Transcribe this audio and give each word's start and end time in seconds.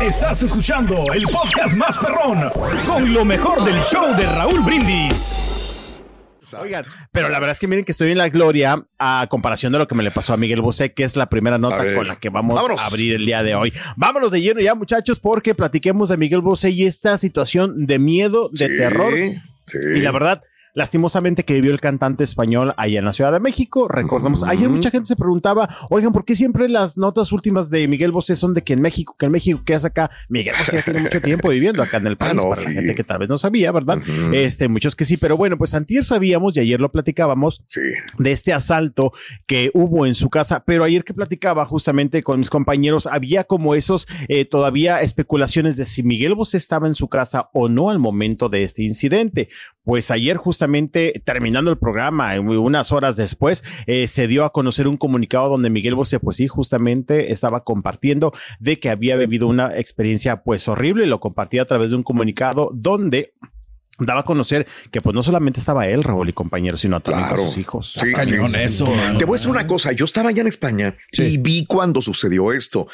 Estás 0.00 0.42
escuchando 0.42 1.02
el 1.14 1.24
podcast 1.24 1.76
más 1.76 1.98
perrón 1.98 2.50
con 2.86 3.12
lo 3.12 3.22
mejor 3.22 3.62
del 3.64 3.78
show 3.82 4.16
de 4.16 4.24
Raúl 4.24 4.60
Brindis. 4.60 6.02
Oigan, 6.58 6.84
pero 7.12 7.28
la 7.28 7.38
verdad 7.38 7.52
es 7.52 7.60
que 7.60 7.68
miren 7.68 7.84
que 7.84 7.92
estoy 7.92 8.10
en 8.10 8.16
la 8.16 8.30
gloria 8.30 8.82
a 8.98 9.26
comparación 9.28 9.72
de 9.72 9.78
lo 9.78 9.86
que 9.86 9.94
me 9.94 10.02
le 10.02 10.10
pasó 10.10 10.32
a 10.32 10.38
Miguel 10.38 10.62
Bosé, 10.62 10.94
que 10.94 11.04
es 11.04 11.16
la 11.16 11.28
primera 11.28 11.58
nota 11.58 11.84
con 11.94 12.06
la 12.06 12.16
que 12.16 12.30
vamos 12.30 12.58
a 12.58 12.86
abrir 12.86 13.14
el 13.14 13.26
día 13.26 13.42
de 13.42 13.54
hoy. 13.54 13.74
Vámonos 13.96 14.30
de 14.30 14.40
lleno 14.40 14.60
ya, 14.62 14.74
muchachos, 14.74 15.18
porque 15.18 15.54
platiquemos 15.54 16.08
de 16.08 16.16
Miguel 16.16 16.40
Bosé 16.40 16.70
y 16.70 16.86
esta 16.86 17.18
situación 17.18 17.86
de 17.86 17.98
miedo, 17.98 18.48
de 18.52 18.68
terror. 18.68 19.12
Y 19.14 20.00
la 20.00 20.12
verdad, 20.12 20.42
lastimosamente 20.74 21.44
que 21.44 21.54
vivió 21.54 21.72
el 21.72 21.80
cantante 21.80 22.24
español 22.24 22.74
allá 22.76 22.98
en 22.98 23.04
la 23.04 23.12
Ciudad 23.12 23.32
de 23.32 23.40
México. 23.40 23.88
Recordemos, 23.88 24.44
ayer 24.44 24.68
mucha 24.68 24.90
gente 24.90 25.06
se 25.06 25.16
preguntaba, 25.16 25.68
oigan, 25.90 26.12
¿por 26.12 26.24
qué 26.24 26.36
siempre 26.36 26.68
las 26.68 26.96
notas 26.96 27.32
últimas 27.32 27.70
de 27.70 27.86
Miguel 27.88 28.12
Bosé 28.12 28.34
son 28.34 28.54
de 28.54 28.62
que 28.62 28.74
en 28.74 28.82
México, 28.82 29.16
que 29.18 29.26
en 29.26 29.32
México, 29.32 29.62
que 29.64 29.74
hace 29.74 29.88
acá? 29.88 30.10
Miguel 30.28 30.54
Bosé 30.58 30.76
ya 30.76 30.84
tiene 30.84 31.00
mucho 31.00 31.20
tiempo 31.22 31.48
viviendo 31.48 31.82
acá 31.82 31.98
en 31.98 32.06
el 32.06 32.16
país, 32.16 32.36
para 32.36 32.48
la 32.48 32.56
gente 32.56 32.94
que 32.94 33.04
tal 33.04 33.18
vez 33.18 33.28
no 33.28 33.38
sabía, 33.38 33.72
¿verdad? 33.72 33.98
Este, 34.32 34.68
muchos 34.68 34.96
que 34.96 35.04
sí, 35.04 35.16
pero 35.16 35.36
bueno, 35.36 35.58
pues 35.58 35.74
antier 35.74 36.04
sabíamos 36.04 36.56
y 36.56 36.60
ayer 36.60 36.80
lo 36.80 36.90
platicábamos 36.90 37.64
de 38.18 38.32
este 38.32 38.52
asalto 38.52 39.12
que 39.46 39.70
hubo 39.74 40.06
en 40.06 40.14
su 40.14 40.30
casa, 40.30 40.64
pero 40.64 40.84
ayer 40.84 41.04
que 41.04 41.14
platicaba 41.14 41.64
justamente 41.66 42.22
con 42.22 42.38
mis 42.38 42.50
compañeros, 42.50 43.06
había 43.06 43.44
como 43.44 43.74
esos 43.74 44.06
eh, 44.28 44.44
todavía 44.44 44.98
especulaciones 44.98 45.76
de 45.76 45.84
si 45.84 46.02
Miguel 46.02 46.34
Bosé 46.34 46.56
estaba 46.56 46.86
en 46.86 46.94
su 46.94 47.08
casa 47.08 47.50
o 47.52 47.68
no 47.68 47.90
al 47.90 47.98
momento 47.98 48.48
de 48.48 48.64
este 48.64 48.82
incidente. 48.82 49.48
Pues 49.82 50.10
ayer 50.10 50.36
justamente 50.36 50.59
terminando 51.24 51.70
el 51.70 51.78
programa, 51.78 52.38
unas 52.40 52.92
horas 52.92 53.16
después, 53.16 53.64
eh, 53.86 54.06
se 54.08 54.26
dio 54.26 54.44
a 54.44 54.52
conocer 54.52 54.88
un 54.88 54.96
comunicado 54.96 55.48
donde 55.48 55.70
Miguel 55.70 55.94
Bosé, 55.94 56.20
pues 56.20 56.36
sí, 56.36 56.48
justamente 56.48 57.32
estaba 57.32 57.64
compartiendo 57.64 58.32
de 58.58 58.78
que 58.78 58.90
había 58.90 59.16
vivido 59.16 59.46
una 59.46 59.76
experiencia 59.76 60.42
pues 60.42 60.68
horrible 60.68 61.04
y 61.04 61.08
lo 61.08 61.20
compartía 61.20 61.62
a 61.62 61.66
través 61.66 61.90
de 61.90 61.96
un 61.96 62.02
comunicado 62.02 62.70
donde 62.74 63.34
daba 64.06 64.20
a 64.20 64.24
conocer 64.24 64.66
que 64.90 65.00
pues 65.00 65.14
no 65.14 65.22
solamente 65.22 65.60
estaba 65.60 65.86
él, 65.86 66.02
Raúl 66.02 66.28
y 66.28 66.32
compañeros, 66.32 66.80
sino 66.80 67.00
también 67.00 67.28
sus 67.36 67.58
hijos. 67.58 67.94
Sí, 67.98 68.12
eso. 68.58 68.92
Te 69.18 69.24
voy 69.24 69.34
a 69.34 69.38
decir 69.38 69.50
una 69.50 69.66
cosa, 69.66 69.92
yo 69.92 70.04
estaba 70.04 70.30
allá 70.30 70.40
en 70.40 70.48
España 70.48 70.96
y 71.12 71.38
vi 71.38 71.66
cuando 71.66 72.02
sucedió 72.02 72.52
esto. 72.52 72.88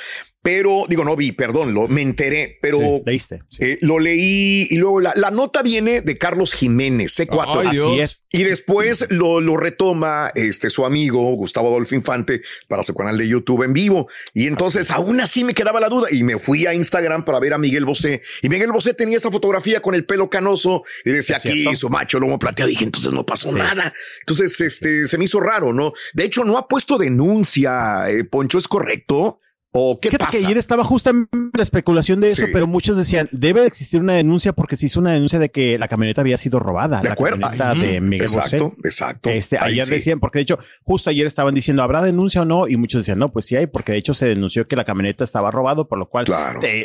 Pero 0.47 0.85
digo, 0.89 1.03
no 1.03 1.17
vi, 1.17 1.33
perdón, 1.33 1.75
lo, 1.75 1.89
me 1.89 2.03
enteré, 2.03 2.57
pero 2.63 2.79
leíste. 3.05 3.43
Eh, 3.59 3.79
lo 3.81 3.99
leí 3.99 4.69
y 4.71 4.77
luego 4.77 5.01
la, 5.01 5.13
nota 5.33 5.61
viene 5.61 6.03
de 6.03 6.19
Carlos 6.19 6.55
Jiménez, 6.55 7.19
C4. 7.19 7.67
Así 7.67 8.01
es. 8.01 8.23
Y 8.31 8.45
después 8.45 9.07
lo, 9.11 9.41
lo, 9.41 9.57
retoma 9.57 10.31
este, 10.37 10.71
su 10.71 10.87
amigo 10.87 11.35
Gustavo 11.35 11.71
Adolfo 11.71 11.97
Infante 11.97 12.43
para 12.69 12.85
su 12.85 12.95
canal 12.95 13.19
de 13.19 13.27
YouTube 13.27 13.65
en 13.65 13.73
vivo. 13.73 14.07
Y 14.35 14.47
entonces 14.47 14.93
aún 14.93 15.21
así 15.21 15.43
me 15.43 15.53
quedaba 15.53 15.81
la 15.81 15.89
duda 15.89 16.13
y 16.13 16.23
me 16.23 16.39
fui 16.39 16.65
a 16.65 16.75
Instagram 16.75 17.25
para 17.25 17.41
ver 17.41 17.53
a 17.53 17.59
Miguel 17.59 17.85
Bosé. 17.85 18.23
Y 18.41 18.49
Miguel 18.49 18.71
Bosé 18.71 18.95
tenía 18.95 19.17
esa 19.17 19.33
fotografía 19.33 19.83
con 19.83 19.97
el 19.97 20.07
pelo 20.07 20.31
canoso 20.31 20.85
y 21.05 21.11
decía 21.11 21.39
aquí 21.39 21.75
su 21.75 21.91
macho 21.91 22.21
lomo 22.21 22.39
plateado. 22.39 22.69
Y 22.69 22.75
dije, 22.75 22.85
entonces 22.85 23.11
no 23.11 23.27
pasó 23.27 23.51
nada. 23.51 23.93
Entonces 24.21 24.61
este, 24.61 25.09
se 25.09 25.19
me 25.19 25.25
hizo 25.25 25.41
raro, 25.41 25.73
¿no? 25.73 25.93
De 26.15 26.23
hecho, 26.23 26.45
no 26.45 26.57
ha 26.57 26.69
puesto 26.69 26.99
denuncia. 26.99 28.09
Eh, 28.09 28.23
Poncho, 28.23 28.59
¿es 28.59 28.69
correcto? 28.69 29.41
¿O 29.79 30.01
qué 30.01 30.11
pasa? 30.11 30.31
que 30.31 30.39
ayer 30.39 30.59
estaba 30.59 30.85
justamente 30.85 31.31
la 31.53 31.63
especulación 31.63 32.21
de 32.21 32.29
eso, 32.29 32.47
pero 32.53 32.67
muchos 32.67 32.97
decían, 32.97 33.29
debe 33.33 33.61
de 33.61 33.67
existir 33.67 34.01
una 34.01 34.15
denuncia 34.15 34.53
porque 34.53 34.77
se 34.77 34.87
hizo 34.87 35.01
una 35.01 35.13
denuncia 35.13 35.39
de 35.39 35.51
que 35.51 35.79
la 35.79 35.89
camioneta 35.89 36.21
había 36.21 36.37
sido 36.37 36.59
robada. 36.59 37.01
De 37.01 37.09
la 37.09 37.15
acuerdo. 37.15 37.41
Camioneta 37.41 37.75
de 37.75 38.01
Miguel 38.01 38.23
exacto, 38.23 38.75
exacto. 38.85 39.31
Este, 39.31 39.59
ayer 39.59 39.87
decían, 39.87 40.21
porque 40.21 40.39
de 40.39 40.43
hecho, 40.45 40.59
justo 40.83 41.11
ayer 41.11 41.27
estaban 41.27 41.55
diciendo, 41.55 41.83
¿habrá 41.83 42.03
denuncia 42.03 42.43
o 42.43 42.45
no? 42.45 42.69
Y 42.69 42.77
muchos 42.77 43.03
decían, 43.03 43.19
no, 43.19 43.33
pues 43.33 43.47
sí 43.47 43.57
hay, 43.57 43.67
porque 43.67 43.93
de 43.93 43.99
hecho 43.99 44.15
se 44.15 44.29
denunció 44.29 44.67
que 44.67 44.77
la 44.77 44.85
camioneta 44.85 45.25
estaba 45.25 45.51
robado, 45.51 45.89
por 45.89 45.99
lo 45.99 46.09
cual 46.09 46.27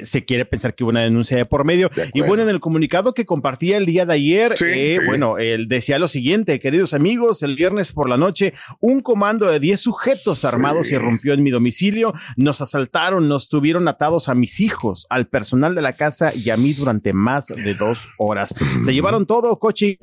se 0.04 0.26
quiere 0.26 0.46
pensar 0.46 0.76
que 0.76 0.84
hubo 0.84 0.92
una 0.92 1.02
denuncia 1.02 1.38
de 1.38 1.46
por 1.46 1.66
medio. 1.66 1.90
y 2.14 2.22
bueno, 2.22 2.44
en 2.44 2.50
el 2.50 2.60
comunicado 2.60 3.14
que 3.14 3.26
compartía 3.26 3.78
el 3.78 3.86
día 3.86 4.06
de 4.06 4.14
ayer, 4.14 4.56
eh, 4.66 5.00
bueno, 5.06 5.38
él 5.38 5.68
decía 5.68 6.00
lo 6.00 6.08
siguiente, 6.08 6.60
queridos 6.60 6.94
amigos, 6.94 7.44
el 7.44 7.56
viernes 7.56 7.92
por 7.94 8.10
la 8.10 8.18
noche, 8.18 8.54
un 8.80 9.00
comando 9.00 9.48
de 9.48 9.60
10 9.60 9.80
sujetos 9.80 10.46
armados 10.46 10.92
irrumpió 10.92 11.34
en 11.34 11.44
mi 11.44 11.52
domicilio, 11.52 12.14
nos 12.36 12.62
asaltaron, 12.82 13.28
nos 13.28 13.48
tuvieron 13.48 13.88
atados 13.88 14.28
a 14.28 14.34
mis 14.34 14.60
hijos, 14.60 15.06
al 15.10 15.28
personal 15.28 15.76
de 15.76 15.82
la 15.82 15.94
casa 15.94 16.34
y 16.34 16.50
a 16.50 16.58
mí 16.58 16.74
durante 16.74 17.14
más 17.14 17.48
de 17.48 17.74
dos 17.76 18.08
horas. 18.18 18.56
Se 18.82 18.94
llevaron 18.94 19.26
todo, 19.28 19.60
coche 19.60 20.00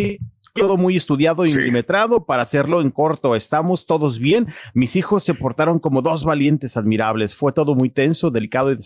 todo 0.59 0.77
muy 0.77 0.97
estudiado 0.97 1.47
y 1.47 1.55
milimetrado 1.55 2.25
para 2.25 2.43
hacerlo 2.43 2.81
en 2.81 2.91
corto. 2.91 3.35
Estamos 3.37 3.87
todos 3.87 4.19
bien. 4.19 4.49
Mis 4.75 4.97
hijos 4.97 5.23
se 5.25 5.35
portaron 5.35 5.79
como 5.79 6.03
dos 6.03 6.25
valientes 6.25 6.77
admirables. 6.77 7.35
Fue 7.35 7.53
todo 7.53 7.75
muy 7.75 7.91
tenso, 7.91 8.31
delicado 8.31 8.73
y 8.73 8.77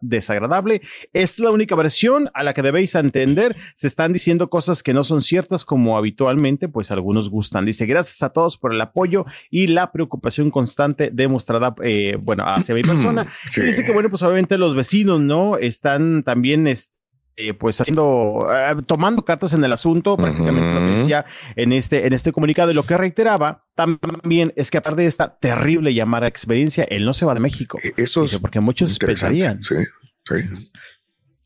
desagradable. 0.00 0.82
Es 1.12 1.38
la 1.38 1.50
única 1.50 1.74
versión 1.74 2.30
a 2.34 2.42
la 2.42 2.54
que 2.54 2.62
debéis 2.62 2.94
entender. 2.94 3.56
Se 3.74 3.86
están 3.86 4.12
diciendo 4.12 4.50
cosas 4.50 4.82
que 4.82 4.94
no 4.94 5.04
son 5.04 5.22
ciertas 5.22 5.64
como 5.64 5.96
habitualmente, 5.98 6.68
pues 6.68 6.90
algunos 6.90 7.30
gustan. 7.30 7.64
Dice, 7.64 7.86
gracias 7.86 8.22
a 8.22 8.30
todos 8.30 8.58
por 8.58 8.72
el 8.72 8.80
apoyo 8.80 9.24
y 9.50 9.68
la 9.68 9.92
preocupación 9.92 10.50
constante 10.50 11.10
demostrada, 11.12 11.74
eh, 11.82 12.16
bueno, 12.20 12.44
hacia 12.46 12.74
mi 12.74 12.82
persona. 12.82 13.26
dice 13.56 13.84
que, 13.84 13.92
bueno, 13.92 14.10
pues 14.10 14.22
obviamente 14.22 14.58
los 14.58 14.74
vecinos, 14.74 15.20
¿no? 15.20 15.56
Están 15.56 16.22
también... 16.22 16.66
Este, 16.66 17.01
eh, 17.36 17.54
pues 17.54 17.80
haciendo, 17.80 18.46
eh, 18.50 18.82
tomando 18.86 19.24
cartas 19.24 19.54
en 19.54 19.64
el 19.64 19.72
asunto, 19.72 20.16
prácticamente 20.16 20.74
lo 20.74 20.80
que 20.80 20.98
decía 20.98 21.24
en 21.56 21.72
este, 21.72 22.06
en 22.06 22.12
este 22.12 22.32
comunicado. 22.32 22.70
Y 22.70 22.74
lo 22.74 22.82
que 22.82 22.96
reiteraba 22.96 23.64
también 23.74 24.52
es 24.56 24.70
que 24.70 24.78
aparte 24.78 25.02
de 25.02 25.08
esta 25.08 25.38
terrible 25.38 25.94
llamada 25.94 26.26
experiencia, 26.26 26.84
él 26.84 27.04
no 27.04 27.14
se 27.14 27.24
va 27.24 27.34
de 27.34 27.40
México. 27.40 27.78
E-, 27.82 27.94
eso 27.96 28.24
es 28.24 28.38
porque 28.38 28.60
muchos 28.60 28.98
pensarían. 28.98 29.62
Sí, 29.64 29.76
sí. 30.24 30.34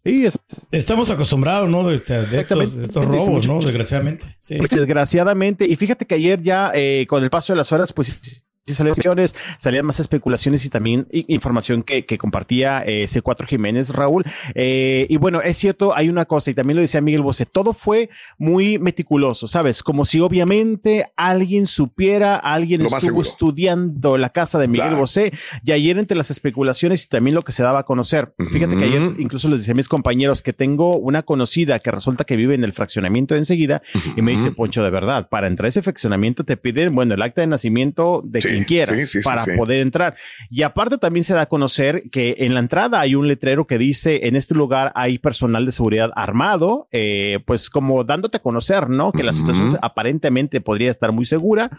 Sí, 0.07 0.25
Estamos 0.71 1.11
acostumbrados, 1.11 1.69
¿no? 1.69 1.89
De, 1.89 1.97
este, 1.97 2.23
estos, 2.41 3.05
robos, 3.05 3.49
¿no? 3.49 3.61
Desgraciadamente. 3.61 4.25
Sí. 4.41 4.57
Desgraciadamente. 4.71 5.67
Y 5.67 5.75
fíjate 5.75 6.07
que 6.07 6.15
ayer 6.15 6.41
ya, 6.41 6.71
eh, 6.75 7.07
con 7.09 7.25
el 7.25 7.31
paso 7.31 7.53
de 7.53 7.57
las 7.57 7.73
horas, 7.73 7.93
pues 7.93 8.46
salían, 8.75 8.97
salían 9.59 9.87
más 9.87 10.01
especulaciones 10.01 10.65
y 10.65 10.71
también 10.71 11.07
información 11.11 11.83
que, 11.83 12.05
compartía 12.19 12.83
eh, 12.85 13.05
C4 13.05 13.47
Jiménez, 13.47 13.91
Raúl. 13.91 14.25
Eh, 14.55 15.07
y 15.09 15.17
bueno, 15.19 15.41
es 15.41 15.57
cierto, 15.57 15.95
hay 15.95 16.09
una 16.09 16.25
cosa, 16.25 16.51
y 16.51 16.55
también 16.55 16.77
lo 16.77 16.83
decía 16.83 17.01
Miguel 17.01 17.23
Bosé, 17.23 17.47
todo 17.47 17.73
fue 17.73 18.11
muy 18.39 18.79
meticuloso, 18.79 19.47
¿sabes? 19.47 19.83
Como 19.83 20.05
si 20.05 20.19
obviamente 20.21 21.07
alguien 21.17 21.67
supiera, 21.67 22.37
alguien 22.37 22.83
estuvo 22.83 23.23
estudiando 23.23 24.17
la 24.17 24.31
casa 24.31 24.59
de 24.59 24.67
Miguel 24.67 24.97
Bosé, 24.97 25.33
y 25.65 25.73
ayer 25.73 25.99
entre 25.99 26.17
las 26.17 26.31
especulaciones 26.31 27.05
y 27.05 27.09
también 27.09 27.35
lo 27.35 27.43
que 27.43 27.53
se 27.53 27.63
daba 27.63 27.81
a 27.81 27.85
conocer. 27.85 28.35
Fíjate 28.51 28.77
que 28.77 28.85
ayer 28.85 29.13
incluso 29.19 29.49
les 29.49 29.61
decía 29.61 29.73
a 29.73 29.77
mis 29.77 29.89
compañeros 29.89 30.43
que 30.43 30.53
tengo 30.53 30.97
una 30.97 31.23
conocida 31.23 31.79
que 31.79 31.91
resulta 31.91 32.25
que 32.25 32.37
vive 32.37 32.55
en 32.55 32.65
el 32.65 32.73
fraccionamiento 32.73 33.35
de 33.35 33.41
enseguida, 33.41 33.83
y 34.17 34.23
me 34.23 34.33
dice, 34.33 34.51
Poncho, 34.51 34.83
de 34.83 34.91
verdad, 34.91 35.29
para 35.29 35.47
entrar 35.47 35.67
a 35.67 35.69
ese 35.69 35.83
fraccionamiento 35.83 36.45
te 36.45 36.57
piden, 36.57 36.95
bueno, 36.95 37.15
el 37.15 37.23
acta 37.23 37.43
de 37.43 37.47
nacimiento 37.47 38.23
de 38.25 38.56
quien 38.57 38.65
quieras 38.65 39.17
para 39.23 39.45
poder 39.57 39.81
entrar. 39.81 40.17
Y 40.51 40.63
aparte 40.63 40.99
también 40.99 41.25
se 41.25 41.35
da 41.35 41.43
a 41.43 41.47
conocer 41.47 42.05
que 42.11 42.37
en 42.39 42.55
la 42.55 42.61
entrada 42.61 43.01
hay 43.01 43.15
un 43.15 43.29
letrero 43.29 43.67
que 43.67 43.79
dice 43.79 44.27
en 44.27 44.37
este 44.37 44.55
lugar 44.55 44.93
hay 44.95 45.19
personal 45.19 45.67
de 45.67 45.73
seguridad 45.73 46.11
armado, 46.15 46.89
eh, 46.93 47.41
pues 47.47 47.71
como 47.71 48.05
dándote 48.05 48.39
a 48.39 48.43
conocer, 48.43 48.89
¿no? 48.89 49.13
Que 49.13 49.23
la 49.23 49.33
situación 49.33 49.79
aparentemente 49.83 50.61
podría 50.61 50.91
estar 50.91 51.13
muy 51.13 51.27
segura 51.27 51.71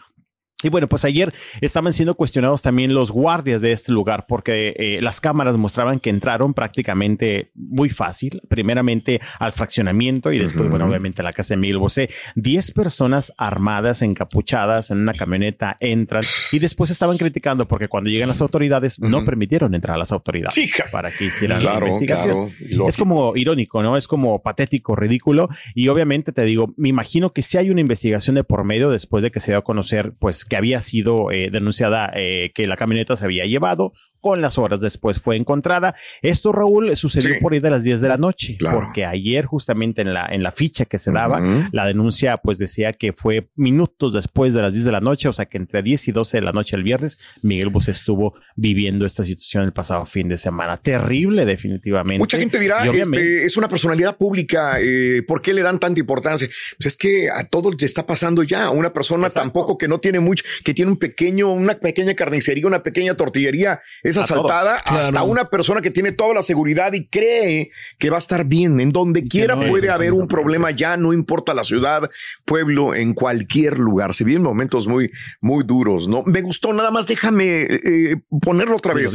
Y 0.63 0.69
bueno, 0.69 0.88
pues 0.88 1.06
ayer 1.06 1.31
estaban 1.62 1.94
siendo 1.94 2.15
cuestionados 2.15 2.63
también 2.63 2.92
los 2.95 3.12
guardias 3.12 3.62
de 3.62 3.74
este 3.74 3.92
lugar 3.92 4.25
porque 4.27 4.74
eh, 4.77 5.00
las 5.01 5.21
cámaras 5.21 5.56
mostraban 5.56 6.00
que 6.00 6.09
entraron 6.09 6.56
prácticamente 6.56 7.51
muy 7.54 7.89
fácil, 7.89 8.42
primeramente 8.50 9.21
al 9.38 9.51
fraccionamiento 9.51 10.31
y 10.31 10.39
después, 10.39 10.68
bueno, 10.68 10.88
obviamente 10.88 11.21
a 11.21 11.24
la 11.24 11.31
casa 11.31 11.54
de 11.54 11.59
Miguel 11.59 11.77
Bosé. 11.77 12.09
Diez 12.33 12.71
personas 12.71 13.31
armadas, 13.38 14.01
encapuchadas 14.01 14.89
en 14.89 14.98
una 15.01 15.13
camioneta 15.13 15.77
entran 15.80 16.24
y 16.51 16.57
después 16.57 16.89
estaban 16.89 17.18
criticando 17.18 17.68
porque 17.68 17.88
cuando 17.88 18.09
llegan 18.09 18.30
las 18.30 18.42
autoridades 18.42 19.00
no 19.00 19.25
permitieron 19.25 19.75
entrar 19.75 19.94
a 19.94 20.00
las 20.00 20.12
autoridades 20.12 20.56
para 20.92 21.12
que 21.12 21.25
hicieran 21.25 21.63
la 21.63 21.75
investigación. 21.75 22.51
es 22.88 22.98
como 22.98 23.36
irónico, 23.36 23.83
¿no? 23.83 23.95
Es 23.95 24.07
como 24.07 24.42
patético, 24.42 24.95
ridículo 24.95 25.50
y 25.75 25.89
obviamente 25.89 26.31
te 26.31 26.42
digo, 26.45 26.74
me 26.77 26.89
imagino 26.89 27.31
que 27.31 27.44
si 27.44 27.59
hay 27.59 27.69
una 27.69 27.81
investigación 27.81 28.38
de 28.38 28.44
por 28.44 28.63
medio 28.63 28.89
después 28.89 29.24
de 29.24 29.30
que 29.30 29.39
se 29.39 29.51
dio 29.51 29.59
a 29.59 29.63
conocer, 29.63 30.13
pues 30.18 30.47
que 30.50 30.58
había 30.58 30.82
sido 30.82 31.32
eh, 31.32 31.50
denunciada 31.52 32.12
eh, 32.16 32.52
que 32.54 32.68
la 32.68 32.78
camioneta 32.78 33.16
se 33.16 33.26
había 33.26 33.46
llevado, 33.46 33.94
con 34.22 34.42
las 34.42 34.58
horas 34.58 34.81
después 34.81 35.19
fue 35.19 35.36
encontrada. 35.36 35.96
Esto, 36.22 36.52
Raúl, 36.52 36.96
sucedió 36.98 37.40
por 37.40 37.54
ahí 37.54 37.60
de 37.60 37.69
las 37.69 37.84
10 37.84 38.02
de 38.02 38.08
la 38.08 38.18
noche, 38.18 38.58
porque 38.60 39.06
ayer 39.06 39.46
justamente 39.46 40.02
en 40.02 40.14
la, 40.14 40.28
en 40.30 40.44
la 40.44 40.52
ficha 40.52 40.86
que 40.86 40.98
se 40.98 41.12
daba, 41.12 41.42
la 41.72 41.86
denuncia 41.86 42.38
pues 42.38 42.58
decía 42.58 42.94
que 42.94 43.14
fue 43.14 43.50
minutos 43.56 44.14
después 44.14 44.54
de 44.54 44.62
las 44.62 44.74
10 44.74 44.86
de 44.86 44.92
la 44.92 45.02
noche, 45.02 45.28
o 45.28 45.34
sea 45.34 45.46
que 45.46 45.58
entre 45.58 45.81
10 45.81 46.08
y 46.08 46.12
12 46.12 46.38
de 46.38 46.44
la 46.44 46.52
noche 46.52 46.75
el 46.75 46.84
viernes, 46.84 47.18
Miguel 47.42 47.69
Bus 47.69 47.88
estuvo 47.88 48.36
viviendo 48.56 49.06
esta 49.06 49.24
situación 49.24 49.64
el 49.64 49.74
pasado 49.74 50.06
fin 50.06 50.28
de 50.28 50.38
semana. 50.38 50.78
Terrible, 50.78 51.46
definitivamente. 51.46 52.19
Mucha 52.19 52.38
gente 52.38 52.60
dirá, 52.60 52.86
este, 52.86 53.46
es 53.46 53.58
una 53.58 53.68
personalidad 53.69 54.18
pública, 54.18 54.80
eh, 54.80 55.24
¿por 55.28 55.42
qué 55.42 55.54
le 55.54 55.62
dan 55.62 55.80
tanta 55.80 56.00
importancia? 56.00 56.48
Pues 56.78 56.88
es 56.88 56.98
que 56.98 57.30
a 57.30 57.46
todos 57.46 57.75
le 57.80 57.86
está 57.86 58.06
pasando 58.06 58.44
ya. 58.44 58.69
Una 58.69 58.94
persona 58.94 59.30
tampoco 59.30 59.78
que 59.78 59.88
no 59.88 60.00
tiene 60.00 60.19
mucho, 60.19 60.44
que 60.64 60.74
tiene 60.74 60.92
un 60.92 60.98
pequeño, 60.98 61.52
una 61.52 61.75
pequeña 61.75 62.16
carnicería, 62.16 62.68
una 62.68 62.84
pequeña 62.84 63.16
tortillería, 63.16 63.81
es 64.09 64.18
asaltada 64.18 64.75
hasta 64.75 65.24
una 65.24 65.50
persona 65.50 65.81
que 65.81 65.92
tiene 65.92 66.12
toda 66.12 66.33
la 66.33 66.42
seguridad 66.42 66.94
y 66.94 67.07
cree 67.07 67.71
que 67.98 68.09
va 68.09 68.18
a 68.18 68.19
estar 68.19 68.45
bien. 68.45 68.80
En 68.80 68.92
donde 68.92 69.24
quiera 69.24 69.59
puede 69.59 69.89
haber 69.89 70.13
un 70.13 70.27
problema 70.27 70.71
ya, 70.71 70.98
no 70.98 71.13
importa 71.13 71.54
la 71.54 71.63
ciudad, 71.63 72.09
pueblo, 72.45 72.95
en 72.95 73.13
cualquier 73.13 73.80
lugar. 73.80 74.13
Se 74.13 74.24
viven 74.24 74.44
momentos 74.44 74.88
muy, 74.88 75.12
muy 75.42 75.63
duros, 75.63 76.07
¿no? 76.07 76.24
Me 76.25 76.42
gustó, 76.42 76.74
nada 76.74 76.92
más 76.92 77.07
déjame 77.07 77.63
eh, 77.63 78.15
ponerlo 78.42 78.75
otra 78.75 78.94
vez, 78.94 79.12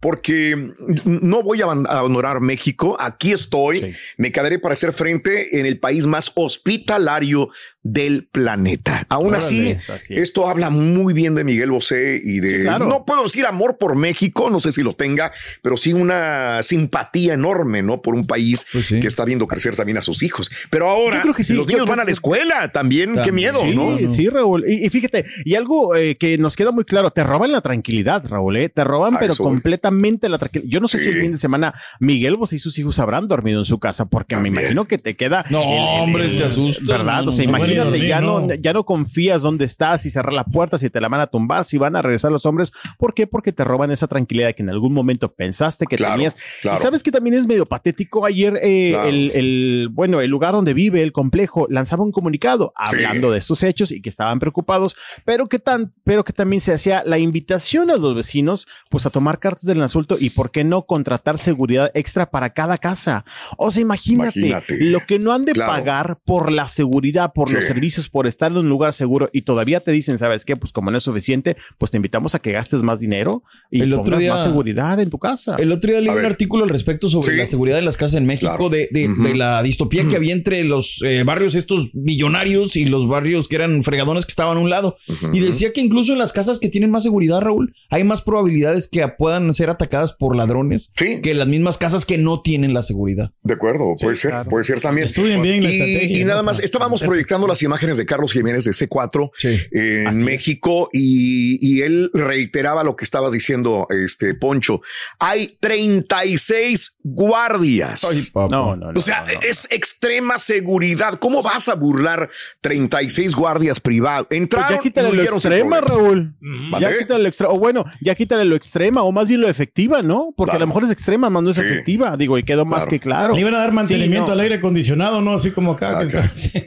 porque 0.00 0.68
no 1.04 1.42
voy 1.42 1.62
a 1.62 1.64
abandonar 1.64 2.40
México. 2.40 2.96
Aquí 3.00 3.32
estoy, 3.32 3.94
me 4.18 4.32
quedaré 4.32 4.58
para 4.58 4.74
hacer 4.74 4.92
frente 4.92 5.58
en 5.58 5.66
el 5.66 5.78
país 5.78 6.06
más 6.06 6.32
hospitalario 6.34 7.48
del 7.82 8.28
planeta. 8.30 9.06
Aún 9.08 9.34
así, 9.34 9.76
esto 10.10 10.48
habla 10.48 10.70
muy 10.70 11.12
bien 11.14 11.34
de 11.34 11.44
Miguel 11.44 11.70
Bosé 11.70 12.20
y 12.22 12.40
de, 12.40 12.64
no 12.78 13.04
puedo 13.04 13.24
decir 13.24 13.46
amor 13.46 13.76
por 13.78 13.94
México, 13.94 14.23
no 14.50 14.60
sé 14.60 14.72
si 14.72 14.82
lo 14.82 14.94
tenga, 14.94 15.32
pero 15.62 15.76
sí 15.76 15.92
una 15.92 16.62
simpatía 16.62 17.34
enorme, 17.34 17.82
¿no? 17.82 18.02
Por 18.02 18.14
un 18.14 18.26
país 18.26 18.66
pues 18.72 18.88
que 18.88 19.06
está 19.06 19.24
viendo 19.24 19.46
crecer 19.46 19.76
también 19.76 19.98
a 19.98 20.02
sus 20.02 20.22
hijos. 20.22 20.50
Pero 20.70 20.88
ahora 20.88 21.20
creo 21.20 21.34
que 21.34 21.44
sí. 21.44 21.54
los 21.54 21.66
niños 21.66 21.86
van 21.86 22.00
a 22.00 22.04
la 22.04 22.10
escuela 22.10 22.70
también, 22.72 23.16
qué 23.22 23.32
miedo, 23.32 23.64
¿no? 23.74 23.98
Sí, 24.08 24.28
Raúl. 24.28 24.64
Y, 24.68 24.88
fíjate, 24.90 25.24
y 25.44 25.54
algo 25.54 25.94
eh, 25.96 26.16
que 26.16 26.38
nos 26.38 26.56
queda 26.56 26.72
muy 26.72 26.84
claro, 26.84 27.10
te 27.10 27.24
roban 27.24 27.52
la 27.52 27.60
tranquilidad, 27.60 28.24
Raúl, 28.26 28.56
¿eh? 28.56 28.68
te 28.68 28.84
roban, 28.84 29.16
pero 29.18 29.34
completamente 29.36 30.28
la 30.28 30.38
tranquilidad. 30.38 30.70
Yo 30.70 30.80
no 30.80 30.88
sé 30.88 30.98
si 30.98 31.08
el 31.08 31.20
fin 31.20 31.32
de 31.32 31.38
semana 31.38 31.74
Miguel 32.00 32.34
Bosé 32.34 32.56
y 32.56 32.58
sus 32.58 32.78
hijos 32.78 32.98
habrán 32.98 33.28
dormido 33.28 33.60
en 33.60 33.64
su 33.64 33.78
casa, 33.78 34.06
porque 34.06 34.36
me 34.36 34.48
imagino 34.48 34.84
que 34.86 34.98
te 34.98 35.16
queda. 35.16 35.44
No, 35.50 35.62
hombre, 35.62 36.30
te 36.30 36.44
asusta. 36.44 36.84
¿Verdad? 36.84 37.28
O 37.28 37.32
sea, 37.32 37.44
imagínate 37.44 38.06
ya 38.06 38.20
no, 38.20 38.52
ya 38.54 38.72
no 38.72 38.84
confías 38.84 39.42
dónde 39.42 39.64
estás, 39.64 40.02
si 40.02 40.10
cerrar 40.10 40.32
la 40.32 40.44
puerta, 40.44 40.78
si 40.78 40.90
te 40.90 41.00
la 41.00 41.08
van 41.08 41.20
a 41.20 41.26
tumbar, 41.26 41.64
si 41.64 41.78
van 41.78 41.96
a 41.96 42.02
regresar 42.02 42.32
los 42.32 42.46
hombres. 42.46 42.72
¿Por 42.98 43.14
qué? 43.14 43.26
Porque 43.26 43.52
te 43.52 43.64
roban 43.64 43.90
esa 43.90 44.06
tranquilidad 44.06 44.13
que 44.26 44.62
en 44.62 44.70
algún 44.70 44.92
momento 44.92 45.32
pensaste 45.32 45.86
que 45.86 45.96
tenías. 45.96 46.36
Y 46.62 46.76
sabes 46.76 47.02
que 47.02 47.10
también 47.10 47.34
es 47.34 47.46
medio 47.46 47.66
patético. 47.66 48.24
Ayer 48.24 48.58
eh, 48.62 48.96
el, 49.34 49.88
bueno, 49.90 50.20
el 50.20 50.30
lugar 50.30 50.52
donde 50.52 50.74
vive 50.74 51.02
el 51.02 51.12
complejo 51.12 51.66
lanzaba 51.68 52.04
un 52.04 52.12
comunicado 52.12 52.72
hablando 52.76 53.30
de 53.30 53.38
estos 53.38 53.62
hechos 53.62 53.90
y 53.92 54.00
que 54.00 54.08
estaban 54.08 54.38
preocupados, 54.38 54.96
pero 55.24 55.48
que 55.48 55.58
tan, 55.58 55.92
pero 56.04 56.24
que 56.24 56.32
también 56.32 56.60
se 56.60 56.72
hacía 56.72 57.02
la 57.04 57.18
invitación 57.18 57.90
a 57.90 57.96
los 57.96 58.14
vecinos, 58.14 58.66
pues 58.88 59.06
a 59.06 59.10
tomar 59.10 59.38
cartas 59.38 59.64
del 59.64 59.82
asunto 59.82 60.16
y 60.18 60.30
por 60.30 60.50
qué 60.50 60.64
no 60.64 60.82
contratar 60.82 61.38
seguridad 61.38 61.90
extra 61.94 62.30
para 62.30 62.50
cada 62.50 62.78
casa. 62.78 63.24
O 63.56 63.70
sea, 63.70 63.82
imagínate, 63.82 64.62
lo 64.68 65.00
que 65.06 65.18
no 65.18 65.32
han 65.32 65.44
de 65.44 65.54
pagar 65.54 66.18
por 66.24 66.50
la 66.50 66.68
seguridad, 66.68 67.32
por 67.32 67.52
los 67.52 67.64
servicios 67.64 68.08
por 68.08 68.26
estar 68.26 68.52
en 68.52 68.58
un 68.58 68.68
lugar 68.68 68.92
seguro 68.92 69.28
y 69.32 69.42
todavía 69.42 69.80
te 69.80 69.92
dicen, 69.92 70.18
¿sabes 70.18 70.44
qué? 70.44 70.56
Pues 70.56 70.72
como 70.72 70.90
no 70.90 70.98
es 70.98 71.04
suficiente, 71.04 71.56
pues 71.78 71.90
te 71.90 71.96
invitamos 71.96 72.34
a 72.34 72.38
que 72.38 72.52
gastes 72.52 72.82
más 72.82 73.00
dinero 73.00 73.42
y 73.70 73.82
el 73.82 73.92
más 74.10 74.42
seguridad 74.42 75.00
en 75.00 75.10
tu 75.10 75.18
casa. 75.18 75.56
El 75.58 75.72
otro 75.72 75.90
día 75.90 76.00
leí 76.00 76.10
un 76.10 76.24
artículo 76.24 76.64
al 76.64 76.70
respecto 76.70 77.08
sobre 77.08 77.36
la 77.36 77.46
seguridad 77.46 77.76
de 77.76 77.82
las 77.82 77.96
casas 77.96 78.16
en 78.16 78.26
México, 78.26 78.70
de, 78.70 78.88
la 79.34 79.62
distopía 79.62 80.06
que 80.08 80.16
había 80.16 80.32
entre 80.32 80.64
los 80.64 81.02
eh, 81.04 81.22
barrios 81.24 81.54
estos 81.54 81.94
millonarios 81.94 82.76
y 82.76 82.86
los 82.86 83.08
barrios 83.08 83.48
que 83.48 83.56
eran 83.56 83.82
fregadones 83.82 84.26
que 84.26 84.30
estaban 84.30 84.56
a 84.56 84.60
un 84.60 84.70
lado. 84.70 84.96
Y 85.32 85.40
decía 85.40 85.72
que 85.72 85.80
incluso 85.80 86.12
en 86.12 86.18
las 86.18 86.32
casas 86.32 86.58
que 86.58 86.68
tienen 86.68 86.90
más 86.90 87.02
seguridad, 87.02 87.40
Raúl, 87.40 87.74
hay 87.90 88.04
más 88.04 88.22
probabilidades 88.22 88.88
que 88.88 89.06
puedan 89.08 89.52
ser 89.54 89.70
atacadas 89.70 90.12
por 90.12 90.36
ladrones 90.36 90.90
que 90.94 91.34
las 91.34 91.46
mismas 91.46 91.78
casas 91.78 92.04
que 92.04 92.18
no 92.18 92.40
tienen 92.40 92.74
la 92.74 92.82
seguridad. 92.82 93.30
De 93.42 93.54
acuerdo, 93.54 93.94
puede 94.00 94.16
ser, 94.16 94.34
puede 94.48 94.64
ser 94.64 94.80
también. 94.80 95.06
Estudien 95.06 95.42
bien 95.42 95.62
la 95.62 95.70
estrategia. 95.70 96.18
Y 96.18 96.24
nada 96.24 96.42
más, 96.42 96.60
estábamos 96.60 97.02
proyectando 97.02 97.46
las 97.46 97.62
imágenes 97.62 97.98
de 97.98 98.06
Carlos 98.06 98.32
Jiménez 98.32 98.64
de 98.64 98.72
C4 98.72 99.30
en 99.72 100.24
México 100.24 100.88
y, 100.92 101.82
él 101.84 102.10
reiteraba 102.14 102.84
lo 102.84 102.96
que 102.96 103.04
estabas 103.04 103.32
diciendo, 103.32 103.86
este 104.02 104.34
Poncho. 104.34 104.82
Hay 105.18 105.56
36 105.60 107.00
guardias. 107.02 108.06
no, 108.50 108.76
no, 108.76 108.88
O 108.94 109.00
sea, 109.00 109.26
es 109.42 109.66
extrema 109.70 110.38
seguridad. 110.38 111.18
¿Cómo 111.18 111.42
vas 111.42 111.68
a 111.68 111.74
burlar 111.74 112.30
36 112.60 113.34
guardias 113.34 113.80
privados? 113.80 114.26
Entraron 114.30 114.66
pues 114.68 114.78
ya 114.78 114.82
quítale 114.82 115.12
lo 115.12 115.22
extrema, 115.22 115.80
Raúl. 115.80 116.34
Ya 116.80 116.98
quítale 116.98 117.22
lo 117.22 117.28
extrema. 117.28 117.52
O 117.52 117.58
bueno, 117.58 117.84
ya 118.00 118.14
quítale 118.14 118.44
lo 118.44 118.56
extrema 118.56 119.02
o 119.02 119.12
más 119.12 119.28
bien 119.28 119.40
lo 119.40 119.48
efectiva, 119.48 120.02
¿no? 120.02 120.32
Porque 120.36 120.56
a 120.56 120.58
lo 120.58 120.66
mejor 120.66 120.84
es 120.84 120.90
extrema, 120.90 121.30
más 121.30 121.42
no 121.42 121.50
es 121.50 121.58
efectiva. 121.58 122.16
Digo, 122.16 122.38
y 122.38 122.42
quedó 122.42 122.64
más 122.64 122.86
que 122.86 122.98
claro. 122.98 123.34
Le 123.34 123.40
iban 123.40 123.54
a 123.54 123.58
dar 123.58 123.72
mantenimiento 123.72 124.32
al 124.32 124.40
aire 124.40 124.56
acondicionado, 124.56 125.20
¿no? 125.20 125.34
Así 125.34 125.50
como 125.50 125.72
acá. 125.72 126.00
Ah, 126.00 126.04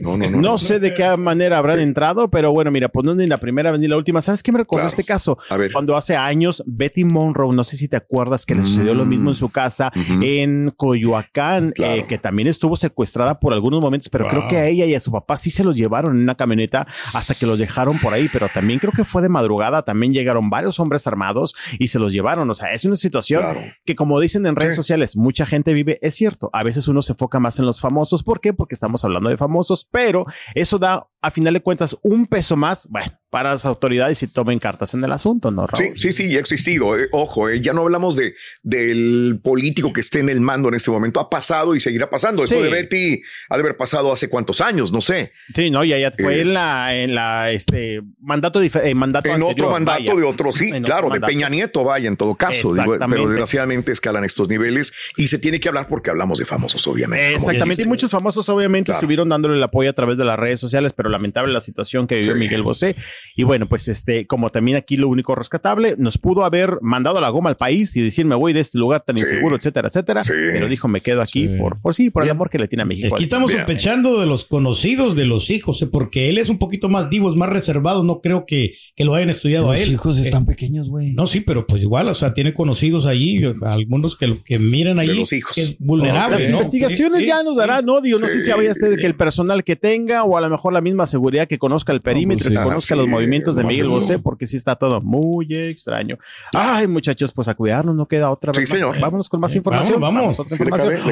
no, 0.02 0.18
no, 0.18 0.30
no, 0.30 0.42
no, 0.42 0.58
sé 0.58 0.80
de 0.80 0.94
qué 0.94 1.16
manera 1.18 1.58
habrán 1.58 1.80
entrado, 1.80 2.30
pero 2.30 2.52
bueno, 2.52 2.72
mira, 2.72 2.90
pues 2.90 3.06
no 3.06 3.16
ni 3.16 3.28
la 3.28 3.38
primera 3.38 3.76
ni 3.78 3.88
la 3.88 3.98
última. 3.98 4.22
¿Sabes 4.22 4.44
qué 4.44 4.52
me 4.52 4.60
recordó 4.60 4.88
este 4.88 5.04
caso? 5.04 5.38
Cuando 5.74 5.96
hace 5.96 6.16
años 6.16 6.64
Betty 6.66 7.04
Monroe, 7.18 7.56
no 7.56 7.64
sé 7.64 7.78
si 7.78 7.88
te 7.88 7.98
acuerdas 7.98 8.46
que 8.46 8.56
le 8.56 8.62
sucedió 8.62 8.94
lo 8.94 9.06
mismo 9.06 9.30
en 9.32 9.36
su 9.36 9.50
casa 9.50 9.92
en 10.22 10.72
Coyoacán, 10.76 11.74
eh, 11.76 12.06
que 12.08 12.18
también 12.18 12.48
estuvo 12.48 12.78
secuestrada 12.78 13.40
por 13.40 13.54
algunos 13.54 13.82
momentos, 13.82 14.10
pero 14.10 14.28
creo 14.28 14.48
que 14.48 14.58
a 14.58 14.68
ella 14.68 14.86
y 14.86 14.96
a 14.96 15.00
su 15.00 15.12
papá 15.12 15.38
sí 15.38 15.50
se 15.50 15.64
los 15.64 15.76
llevaron 15.76 16.16
en 16.16 16.24
una 16.24 16.36
camioneta 16.36 16.88
hasta 17.14 17.34
que 17.34 17.46
los 17.46 17.60
dejaron 17.60 17.98
por 18.00 18.14
ahí, 18.14 18.30
pero 18.32 18.50
también 18.54 18.80
creo 18.80 18.94
que 18.94 19.04
fue 19.04 19.22
de 19.22 19.30
madrugada, 19.30 19.84
también 19.84 20.14
llegaron 20.14 20.50
varios 20.50 20.80
hombres 20.80 21.08
armados 21.08 21.56
y 21.80 21.88
se 21.88 22.00
los 22.00 22.14
llevaron. 22.14 22.50
O 22.50 22.56
sea, 22.56 22.72
es 22.72 22.86
una 22.86 22.96
situación 22.96 23.44
que 23.86 23.96
como 23.96 24.20
dicen 24.20 24.46
en 24.46 24.56
redes 24.56 24.76
sociales, 24.76 25.18
mucha 25.18 25.46
gente 25.46 25.74
vive, 25.74 25.98
es 26.02 26.16
cierto, 26.16 26.50
a 26.54 26.64
veces 26.64 26.88
uno 26.88 27.02
se 27.02 27.14
enfoca 27.14 27.40
más 27.40 27.60
en 27.60 27.66
los 27.66 27.82
famosos. 27.82 28.24
¿Por 28.24 28.40
qué? 28.40 28.54
Porque 28.54 28.76
estamos 28.76 29.04
hablando 29.04 29.30
de 29.30 29.38
famosos, 29.38 29.88
pero 29.90 30.26
eso 30.54 30.78
da 30.78 31.08
a 31.22 31.32
final 31.32 31.54
de 31.54 31.62
cuentas 31.62 31.98
un 32.04 32.26
peso 32.26 32.56
más, 32.56 32.88
bueno, 32.90 33.12
para 33.30 33.52
las 33.52 33.66
autoridades 33.66 34.24
y 34.24 34.28
tomen 34.28 34.58
cartas 34.58 34.94
en 34.94 35.04
el 35.04 35.12
asunto, 35.12 35.52
¿no? 35.52 35.68
Sí, 35.76 35.92
sí, 35.98 36.12
sí, 36.14 36.38
ha 36.38 36.40
existido. 36.40 36.98
Eh, 36.98 37.10
ojo, 37.12 37.50
eh, 37.50 37.62
ya 37.62 37.74
no 37.74 37.82
hablamos 37.82 38.16
de 38.16 38.34
del 38.64 39.40
político 39.44 39.92
que 39.92 40.00
esté 40.00 40.20
en 40.20 40.30
el 40.30 40.40
mando 40.40 40.70
en 40.70 40.76
este 40.76 40.92
momento. 40.92 41.20
Ha 41.20 41.30
pasado 41.30 41.76
y 41.76 41.80
seguirá 41.82 42.10
pasando. 42.10 42.44
Esto 42.44 42.62
de 42.62 42.70
Betty 42.70 43.22
ha 43.50 43.58
de 43.58 43.62
haber 43.62 43.76
pasado 43.76 44.14
hace 44.14 44.30
cuántos 44.30 44.62
años, 44.62 44.94
no 44.94 45.02
sé. 45.02 45.34
Sí, 45.54 45.70
no, 45.70 45.84
ya, 45.84 45.98
ya 45.98 46.12
fue 46.12 46.38
eh, 46.38 46.42
en 46.42 46.54
la, 46.54 46.96
en 46.96 47.16
la, 47.16 47.52
este, 47.52 48.02
mandato, 48.20 48.62
mandato 48.96 49.30
En 49.30 49.44
otro 49.44 49.72
mandato 49.72 50.16
de 50.16 50.24
otro, 50.24 50.52
sí, 50.54 50.72
claro, 50.84 51.10
de 51.10 51.20
Peña 51.20 51.50
Nieto, 51.50 51.84
vaya, 51.84 52.08
en 52.08 52.16
todo 52.16 52.36
caso. 52.36 52.74
pero 52.76 53.28
desgraciadamente 53.28 53.92
escalan 53.92 54.24
estos 54.24 54.48
niveles 54.48 54.94
y 55.18 55.28
se 55.28 55.38
tiene 55.38 55.60
que 55.60 55.68
hablar 55.68 55.88
porque 55.88 56.10
hablamos 56.10 56.40
de 56.40 56.46
famosos, 56.46 56.88
obviamente. 56.88 57.36
Exactamente. 57.36 57.84
Y 57.84 57.88
muchos 57.88 58.10
famosos, 58.10 58.48
obviamente, 58.48 58.94
estuvieron 58.94 59.28
dándole 59.28 59.56
el 59.56 59.64
apoyo 59.64 59.90
a 59.90 59.94
través 59.94 60.18
de 60.18 60.24
las 60.24 60.40
redes 60.40 60.62
sociales, 60.62 60.94
pero 60.94 61.10
lamentable 61.10 61.52
la 61.52 61.62
situación 61.62 62.08
que 62.08 62.16
vivió 62.16 62.36
Miguel 62.36 62.64
Bosé. 62.64 62.96
Y 63.36 63.44
bueno, 63.44 63.68
pues 63.68 63.88
este, 63.88 64.26
como 64.26 64.50
también 64.50 64.78
aquí 64.78 64.98
lo 64.98 65.08
único 65.08 65.36
rescatable, 65.36 65.96
nos 65.98 66.18
pudo 66.18 66.44
haber 66.44 66.80
mandado 66.82 67.22
la 67.22 67.30
goma 67.30 67.50
al 67.50 67.58
país 67.58 67.96
y 67.96 68.02
decir 68.02 68.26
me 68.26 68.36
voy 68.36 68.54
de 68.54 68.62
este 68.62 68.78
lugar 68.78 69.02
tan 69.02 69.18
inseguro, 69.18 69.56
etcétera, 69.56 69.88
etcétera. 69.88 70.22
Pero 70.28 70.68
dijo 70.68 70.88
me 70.88 71.02
quedo 71.02 71.22
aquí 71.22 71.48
por, 71.48 71.80
por 71.82 71.94
sí, 71.94 72.10
por 72.10 72.24
el 72.24 72.30
amor 72.30 72.50
que 72.50 72.60
le 72.60 72.68
tiene 72.68 72.84
a 72.84 72.86
México. 72.86 73.16
Aquí 73.16 73.26
estamos 73.26 73.52
sospechando 73.52 74.20
de 74.20 74.26
los 74.26 74.46
conocidos 74.46 75.16
de 75.16 75.26
los 75.26 75.50
hijos, 75.50 75.82
¿eh? 75.82 75.88
porque 75.88 76.30
él 76.30 76.38
es 76.38 76.50
un 76.50 76.58
poquito 76.58 76.90
más 76.90 77.10
divo, 77.10 77.30
es 77.30 77.36
más 77.36 77.50
reservado. 77.50 78.04
No 78.04 78.22
creo 78.22 78.46
que, 78.46 78.74
que 78.96 79.06
lo 79.06 79.16
hayan 79.16 79.30
estudiado 79.30 79.72
a 79.72 79.78
él. 79.78 79.84
Los 79.84 79.94
hijos 79.94 80.20
están 80.20 80.44
eh, 80.44 80.48
pequeños, 80.48 80.90
güey. 80.90 81.12
No, 81.12 81.28
sí, 81.28 81.42
pero 81.42 81.66
pues 81.68 81.82
igual, 81.82 82.08
o 82.08 82.14
sea, 82.14 82.34
tiene 82.34 82.54
conocidos 82.54 83.06
allí, 83.06 83.44
algunos 83.64 84.16
que, 84.16 84.42
que 84.44 84.60
miran 84.60 85.00
ahí, 85.00 85.08
los 85.08 85.34
hijos. 85.34 85.54
que 85.54 85.62
es 85.62 85.78
vulnerable. 85.80 86.40
Las 86.40 86.50
investigaciones 86.50 87.26
ya 87.26 87.44
nos 87.44 87.58
darán, 87.58 87.86
¿no? 87.86 88.02
Digo, 88.02 88.20
no 88.20 88.28
sé 88.28 88.40
si 88.40 88.52
había 88.52 88.74
ser 88.74 88.98
que 88.98 89.06
el 89.06 89.16
personal 89.16 89.64
que 89.64 89.76
tenga 89.76 90.24
o 90.24 90.38
a 90.38 90.42
lo 90.42 90.50
mejor 90.50 90.74
la 90.74 90.82
misma 90.82 91.06
seguridad 91.06 91.48
que 91.48 91.58
conozca 91.58 91.94
el 91.94 92.02
perímetro, 92.02 92.50
que 92.50 92.56
conozca 92.56 92.96
los 92.96 93.07
los 93.08 93.20
movimientos 93.20 93.56
de 93.56 93.64
Miguel 93.64 93.90
Bosé, 93.90 94.20
porque 94.20 94.46
sí 94.46 94.58
está 94.58 94.76
todo 94.76 95.02
muy 95.02 95.48
extraño. 95.52 96.18
Ay, 96.54 96.88
muchachos, 96.88 97.32
pues 97.32 97.48
a 97.48 97.56
cuidarnos, 97.56 97.96
no 97.96 98.08
queda 98.08 98.30
otra 98.30 98.52
vez. 98.52 98.70
Sí, 98.70 98.76
señor. 98.76 99.00
Vámonos 99.00 99.30
con 99.30 99.40
más 99.40 99.56
información. 99.56 100.00
Vamos, 100.00 100.38
vamos. 100.38 100.52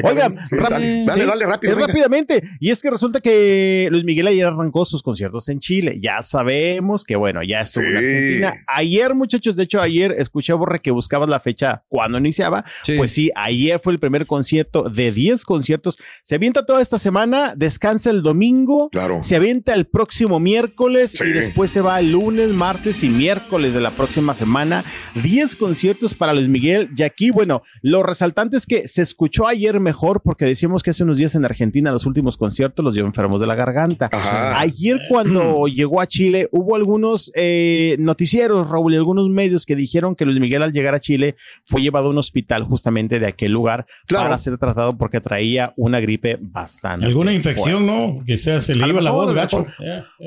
Oigan, 0.04 0.36
dale, 0.50 1.04
dale, 1.04 1.46
rápido. 1.46 1.74
Rápidamente. 1.76 2.42
Y 2.60 2.70
es 2.70 2.80
que 2.82 2.90
resulta 2.90 3.20
que 3.20 3.88
Luis 3.90 4.04
Miguel 4.04 4.26
ayer 4.26 4.46
arrancó 4.46 4.84
sus 4.84 5.02
conciertos 5.02 5.48
en 5.48 5.58
Chile. 5.58 5.98
Ya 6.02 6.22
sabemos 6.22 7.04
que, 7.04 7.16
bueno, 7.16 7.42
ya 7.42 7.60
estuvo 7.60 7.84
en 7.84 7.96
Argentina. 7.96 8.64
Ayer, 8.66 9.14
muchachos, 9.14 9.56
de 9.56 9.64
hecho, 9.64 9.80
ayer 9.80 10.12
escuché 10.12 10.52
a 10.52 10.56
Borre 10.56 10.80
que 10.80 10.90
buscabas 10.90 11.28
la 11.28 11.40
fecha 11.40 11.84
cuando 11.88 12.18
iniciaba. 12.18 12.64
Pues 12.96 13.12
sí, 13.12 13.30
ayer 13.34 13.78
fue 13.78 13.92
el 13.92 13.98
primer 13.98 14.26
concierto 14.26 14.88
de 14.88 15.12
10 15.12 15.44
conciertos. 15.44 15.98
Se 16.22 16.34
avienta 16.34 16.64
toda 16.66 16.82
esta 16.82 16.98
semana, 16.98 17.54
descansa 17.56 18.10
el 18.10 18.22
domingo. 18.22 18.88
Claro. 18.90 19.22
Se 19.22 19.36
avienta 19.36 19.74
el 19.74 19.86
próximo 19.86 20.40
miércoles 20.40 21.18
y 21.20 21.30
después 21.30 21.70
se 21.70 21.80
va 21.80 21.85
el 21.94 22.12
lunes, 22.12 22.52
martes 22.52 23.04
y 23.04 23.08
miércoles 23.08 23.72
de 23.72 23.80
la 23.80 23.90
próxima 23.90 24.34
semana. 24.34 24.84
10 25.22 25.54
conciertos 25.56 26.14
para 26.14 26.34
Luis 26.34 26.48
Miguel. 26.48 26.90
Y 26.96 27.02
aquí, 27.04 27.30
bueno, 27.30 27.62
lo 27.80 28.02
resaltante 28.02 28.56
es 28.56 28.66
que 28.66 28.88
se 28.88 29.02
escuchó 29.02 29.46
ayer 29.46 29.78
mejor 29.78 30.20
porque 30.20 30.44
decíamos 30.44 30.82
que 30.82 30.90
hace 30.90 31.04
unos 31.04 31.18
días 31.18 31.36
en 31.36 31.44
Argentina 31.44 31.92
los 31.92 32.04
últimos 32.04 32.36
conciertos 32.36 32.84
los 32.84 32.94
dio 32.94 33.06
enfermos 33.06 33.40
de 33.40 33.46
la 33.46 33.54
garganta. 33.54 34.10
Ayer 34.56 35.00
cuando 35.08 35.66
llegó 35.74 36.00
a 36.00 36.06
Chile 36.06 36.48
hubo 36.50 36.74
algunos 36.74 37.30
eh, 37.36 37.96
noticieros, 38.00 38.68
Raúl, 38.68 38.94
y 38.94 38.96
algunos 38.96 39.28
medios 39.28 39.64
que 39.64 39.76
dijeron 39.76 40.16
que 40.16 40.24
Luis 40.24 40.40
Miguel 40.40 40.62
al 40.64 40.72
llegar 40.72 40.94
a 40.94 41.00
Chile 41.00 41.36
fue 41.64 41.82
llevado 41.82 42.08
a 42.08 42.10
un 42.10 42.18
hospital 42.18 42.64
justamente 42.64 43.20
de 43.20 43.26
aquel 43.26 43.52
lugar 43.52 43.86
para 44.08 44.36
ser 44.38 44.58
tratado 44.58 44.98
porque 44.98 45.20
traía 45.20 45.72
una 45.76 46.00
gripe 46.00 46.36
bastante. 46.40 47.06
Alguna 47.06 47.32
infección, 47.32 47.86
¿no? 47.86 48.24
Que 48.26 48.38
sea, 48.38 48.60
se 48.60 48.74
le 48.74 48.88
iba 48.88 49.00
la 49.00 49.12
voz, 49.12 49.32
gacho. 49.32 49.66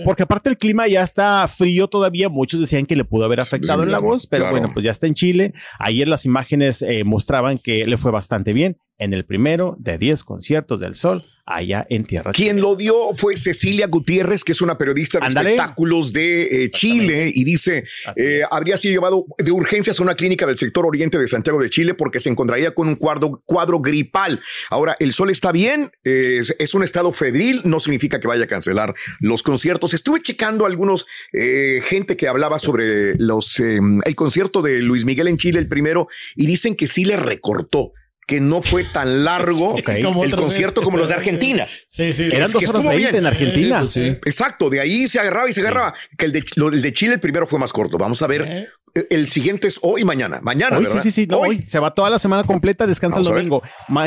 Porque 0.06 0.24
aparte 0.24 0.50
el 0.50 0.58
clima 0.58 0.88
ya 0.88 1.04
está 1.04 1.49
frío 1.50 1.88
todavía, 1.88 2.30
muchos 2.30 2.60
decían 2.60 2.86
que 2.86 2.96
le 2.96 3.04
pudo 3.04 3.26
haber 3.26 3.40
afectado 3.42 3.84
en 3.84 3.92
la 3.92 4.00
voz, 4.00 4.28
pero 4.28 4.50
bueno, 4.50 4.70
pues 4.74 4.86
ya 4.86 4.92
está 4.92 5.08
en 5.08 5.16
Chile. 5.16 5.54
Ayer 5.80 6.08
las 6.08 6.26
imágenes 6.26 6.82
eh, 6.82 7.04
mostraban 7.04 7.58
que 7.58 7.86
le 7.86 7.98
fue 7.98 8.12
bastante 8.12 8.54
bien 8.54 8.78
en 9.00 9.14
el 9.14 9.26
primero 9.26 9.76
de 9.80 9.98
10 9.98 10.24
conciertos 10.24 10.80
del 10.80 10.96
Sol 10.96 11.26
allá 11.50 11.86
en 11.90 12.06
Tierra. 12.06 12.32
Quien 12.32 12.62
lo 12.62 12.76
dio 12.76 12.94
fue 13.18 13.36
Cecilia 13.36 13.88
Gutiérrez, 13.88 14.44
que 14.44 14.52
es 14.52 14.62
una 14.62 14.78
periodista 14.78 15.20
de 15.20 15.28
espectáculos 15.28 16.14
de 16.14 16.66
eh, 16.66 16.72
Chile, 16.72 17.32
y 17.34 17.44
dice, 17.44 17.86
eh, 18.16 18.42
habría 18.52 18.78
sido 18.78 18.94
llevado 18.94 19.26
de 19.38 19.52
urgencias 19.52 20.00
a 20.00 20.04
una 20.04 20.16
clínica 20.16 20.46
del 20.46 20.58
sector 20.58 20.86
oriente 20.86 21.18
de 21.18 21.28
Santiago 21.28 21.62
de 21.62 21.70
Chile 21.70 21.96
porque 21.96 22.20
se 22.20 22.30
encontraría 22.30 22.72
con 22.72 22.88
un 22.88 22.96
cuadro, 22.96 23.42
cuadro 23.46 23.80
gripal. 23.80 24.40
Ahora, 24.70 24.96
el 25.00 25.12
sol 25.12 25.32
está 25.32 25.52
bien, 25.52 25.92
es, 26.04 26.74
un 26.76 26.84
estado 26.84 27.12
febril, 27.12 27.62
no 27.66 27.80
significa 27.80 28.20
que 28.20 28.28
vaya 28.28 28.44
a 28.44 28.48
cancelar 28.48 28.94
los 29.20 29.42
conciertos. 29.42 29.96
Estuve 29.96 30.22
checando 30.22 30.68
algunos 30.68 31.08
eh, 31.34 31.82
gente 31.84 32.16
que 32.16 32.28
hablaba 32.28 32.60
sobre 32.60 33.16
los, 33.18 33.60
em, 33.60 34.02
el 34.06 34.16
concierto 34.16 34.62
de 34.62 34.82
Luis 34.82 35.04
Miguel 35.04 35.28
en 35.28 35.38
Chile, 35.38 35.58
el 35.58 35.68
primero, 35.68 36.08
y 36.36 36.46
dicen 36.46 36.76
que 36.76 36.88
sí 36.88 37.06
le 37.06 37.18
recortó 37.18 37.94
que 38.30 38.40
no 38.40 38.62
fue 38.62 38.84
tan 38.84 39.24
largo 39.24 39.76
el 39.88 40.36
concierto 40.36 40.84
como 40.84 40.98
los 41.00 41.10
de 41.10 41.16
Argentina. 41.16 41.68
Sí, 41.88 42.14
sí. 42.14 42.30
Eran 42.32 42.52
dos 42.52 42.64
horas 42.70 42.86
veinte 42.86 43.18
en 43.18 43.26
Argentina. 43.26 43.88
Sí, 43.88 44.18
Exacto, 44.24 44.70
de 44.70 44.80
ahí 44.80 45.08
se 45.08 45.20
agarraba 45.20 45.50
y 45.50 45.54
se 45.54 45.62
agarraba. 45.62 45.96
Que 46.16 46.26
el 46.26 46.32
de, 46.34 46.44
el 46.72 46.82
de 46.84 46.94
Chile 46.94 47.16
el 47.16 47.20
primero 47.20 47.48
fue 47.48 47.58
más 47.58 47.74
corto. 47.74 47.98
Vamos 47.98 48.22
a 48.22 48.28
ver 48.28 48.44
¿Eh? 48.44 48.70
El 49.10 49.28
siguiente 49.28 49.68
es 49.68 49.80
hoy 49.82 50.02
y 50.02 50.06
mañana. 50.06 50.40
Mañana, 50.42 50.78
hoy, 50.78 50.88
Sí, 50.90 51.00
sí, 51.02 51.12
sí. 51.12 51.28
hoy. 51.32 51.66
Se 51.66 51.80
va 51.80 51.92
toda 51.92 52.10
la 52.10 52.20
semana 52.20 52.44
completa, 52.44 52.88
descansa 52.88 53.20
el 53.20 53.26
domingo. 53.26 53.62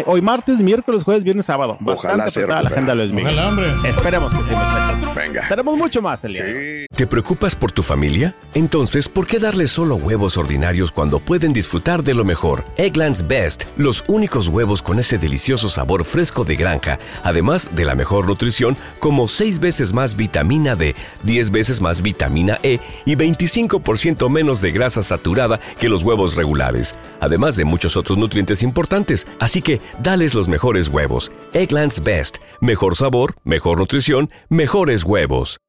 hoy 0.07 0.21
martes, 0.23 0.61
miércoles, 0.61 1.05
jueves, 1.05 1.25
viernes, 1.25 1.47
sábado. 1.47 1.79
Ojalá 1.85 2.29
sea. 2.31 2.47
La 2.47 2.69
agenda 2.69 2.95
lo 2.95 3.03
es 3.03 3.13
Ojalá, 3.13 3.49
hombre. 3.49 3.73
Esperemos 3.85 4.33
que 4.33 4.45
sí, 4.45 4.51
muchachos. 4.55 5.15
Venga. 5.15 5.47
Tenemos 5.49 5.77
mucho 5.77 6.03
más 6.03 6.25
el 6.25 6.33
día. 6.33 6.87
¿Te 6.95 7.07
preocupas 7.07 7.55
por 7.55 7.73
tu 7.73 7.83
familia? 7.83 8.35
Entonces, 8.55 9.09
¿por 9.09 9.27
qué 9.27 9.39
darles 9.39 9.71
solo 9.71 9.97
huevos 9.97 10.37
ordinarios 10.37 10.91
cuando 10.93 11.21
pueden 11.21 11.53
disfrutar 11.53 12.03
de 12.03 12.15
lo 12.15 12.25
mejor? 12.25 12.65
Eggland's 12.77 13.27
Best, 13.27 13.65
los 13.77 14.05
únicos 14.09 14.49
huevos 14.49 14.83
con 14.83 14.99
ese 14.99 15.19
delicioso 15.19 15.69
sabor 15.69 16.05
fresco 16.05 16.45
de 16.45 16.57
granja, 16.57 16.99
además 17.23 17.71
de 17.75 17.85
la 17.85 17.95
mejor 17.95 18.27
nutrición, 18.27 18.77
como 18.99 19.29
6 19.29 19.59
veces 19.61 19.93
más 19.93 20.17
vitamina 20.17 20.75
D, 20.77 20.95
10 21.23 21.51
veces 21.51 21.81
más 21.81 22.03
vitamina 22.03 22.59
E 22.63 22.79
y 23.05 23.15
25% 23.17 24.29
menos 24.29 24.61
de 24.61 24.72
grasa 24.73 25.03
saturada 25.03 25.61
que 25.79 25.89
los 25.89 26.03
huevos 26.03 26.37
regulares, 26.37 26.97
además 27.21 27.57
de 27.57 27.65
muchos 27.65 27.97
otros 27.97 28.19
nutrientes 28.19 28.63
importantes. 28.63 29.27
Así 29.39 29.63
que 29.63 29.81
dales 30.03 30.35
los 30.35 30.49
mejores 30.49 30.89
huevos. 30.89 31.31
Egglands 31.53 32.03
Best. 32.03 32.39
Mejor 32.61 32.97
sabor, 32.97 33.37
mejor 33.45 33.79
nutrición, 33.79 34.31
mejores 34.49 35.05
huevos. 35.05 35.61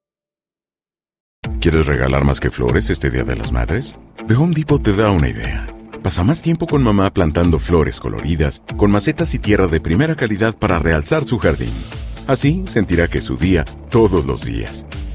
¿Quieres 1.59 1.85
regalar 1.87 2.23
más 2.23 2.39
que 2.39 2.51
flores 2.51 2.89
este 2.89 3.09
Día 3.09 3.23
de 3.23 3.35
las 3.35 3.51
Madres? 3.51 3.97
The 4.27 4.35
Home 4.35 4.53
Depot 4.55 4.81
te 4.81 4.93
da 4.93 5.11
una 5.11 5.29
idea. 5.29 5.67
Pasa 6.01 6.23
más 6.23 6.41
tiempo 6.41 6.67
con 6.67 6.83
mamá 6.83 7.13
plantando 7.13 7.59
flores 7.59 7.99
coloridas, 7.99 8.61
con 8.77 8.91
macetas 8.91 9.33
y 9.33 9.39
tierra 9.39 9.67
de 9.67 9.79
primera 9.79 10.15
calidad 10.15 10.57
para 10.57 10.79
realzar 10.79 11.25
su 11.25 11.39
jardín. 11.39 11.73
Así 12.27 12.63
sentirá 12.67 13.07
que 13.07 13.19
es 13.19 13.25
su 13.25 13.37
día 13.37 13.65
todos 13.89 14.25
los 14.25 14.43
días. 14.43 14.85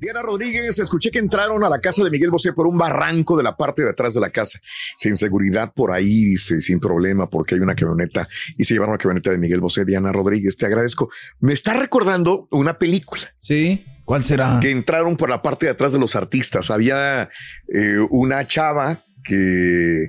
Diana 0.00 0.22
Rodríguez, 0.22 0.78
escuché 0.78 1.10
que 1.10 1.18
entraron 1.18 1.62
a 1.62 1.68
la 1.68 1.78
casa 1.78 2.02
de 2.02 2.10
Miguel 2.10 2.30
Bosé 2.30 2.54
por 2.54 2.66
un 2.66 2.78
barranco 2.78 3.36
de 3.36 3.42
la 3.42 3.54
parte 3.54 3.82
de 3.82 3.90
atrás 3.90 4.14
de 4.14 4.20
la 4.20 4.30
casa. 4.30 4.58
Sin 4.96 5.14
seguridad 5.14 5.74
por 5.74 5.92
ahí, 5.92 6.24
dice, 6.24 6.62
sin 6.62 6.80
problema, 6.80 7.28
porque 7.28 7.54
hay 7.54 7.60
una 7.60 7.74
camioneta 7.74 8.26
y 8.56 8.64
se 8.64 8.72
llevaron 8.72 8.94
la 8.94 8.98
camioneta 8.98 9.30
de 9.30 9.36
Miguel 9.36 9.60
Bosé. 9.60 9.84
Diana 9.84 10.10
Rodríguez, 10.10 10.56
te 10.56 10.64
agradezco. 10.64 11.10
Me 11.40 11.52
está 11.52 11.74
recordando 11.74 12.48
una 12.50 12.78
película. 12.78 13.22
Sí. 13.40 13.84
¿Cuál 14.06 14.24
será? 14.24 14.58
Que 14.62 14.70
entraron 14.70 15.18
por 15.18 15.28
la 15.28 15.42
parte 15.42 15.66
de 15.66 15.72
atrás 15.72 15.92
de 15.92 15.98
los 15.98 16.16
artistas. 16.16 16.70
Había 16.70 17.28
eh, 17.68 17.98
una 18.08 18.46
chava 18.46 19.04
que 19.22 20.08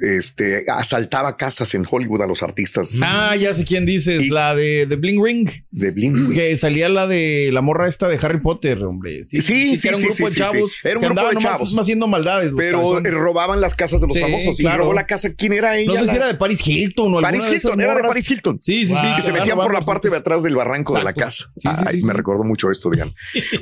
este, 0.00 0.64
asaltaba 0.68 1.36
casas 1.36 1.74
en 1.74 1.86
Hollywood 1.88 2.22
a 2.22 2.26
los 2.26 2.42
artistas. 2.42 2.96
Ah, 3.02 3.36
ya 3.36 3.52
sé 3.54 3.64
quién 3.64 3.86
dices, 3.86 4.28
la 4.28 4.54
de, 4.54 4.86
de, 4.86 4.96
Bling 4.96 5.22
Ring. 5.22 5.50
De 5.70 5.90
Bling 5.90 6.28
Ring. 6.28 6.34
Que 6.34 6.56
salía 6.56 6.88
la 6.88 7.06
de 7.06 7.50
la 7.52 7.60
morra 7.60 7.88
esta 7.88 8.08
de 8.08 8.18
Harry 8.22 8.40
Potter, 8.40 8.82
hombre. 8.82 9.24
Sí, 9.24 9.40
sí, 9.40 9.76
sí. 9.76 9.88
era 9.88 9.96
un 9.96 10.02
grupo 10.02 10.28
de 10.28 10.34
chavos. 10.34 10.76
Era 10.84 10.98
un 10.98 11.04
grupo 11.06 11.28
de 11.28 11.36
chavos. 11.36 11.78
haciendo 11.78 12.06
maldades. 12.06 12.52
Pero 12.56 13.00
robaban 13.00 13.60
las 13.60 13.74
casas 13.74 14.00
de 14.00 14.08
los 14.08 14.18
famosos. 14.18 14.58
Claro. 14.58 14.76
Y 14.76 14.78
robó 14.78 14.94
la 14.94 15.06
casa. 15.06 15.34
¿Quién 15.34 15.52
era 15.52 15.76
ella? 15.76 15.92
No 15.92 15.98
sé 15.98 16.06
si 16.06 16.16
era 16.16 16.26
de 16.26 16.34
Paris 16.34 16.66
Hilton 16.66 17.14
o 17.14 17.20
Paris 17.20 17.44
Hilton, 17.50 17.80
era 17.80 17.94
de 17.94 18.02
Paris 18.02 18.30
Hilton. 18.30 18.58
Sí, 18.62 18.84
sí, 18.84 18.94
sí. 18.94 19.06
Que 19.16 19.22
se 19.22 19.32
metían 19.32 19.56
por 19.56 19.72
la 19.72 19.80
parte 19.80 20.10
de 20.10 20.16
atrás 20.16 20.42
del 20.42 20.56
barranco 20.56 20.96
de 20.96 21.04
la 21.04 21.12
casa. 21.12 21.52
Ay, 21.86 22.02
me 22.02 22.12
recordó 22.12 22.44
mucho 22.44 22.70
esto, 22.70 22.90
Digan. 22.90 23.12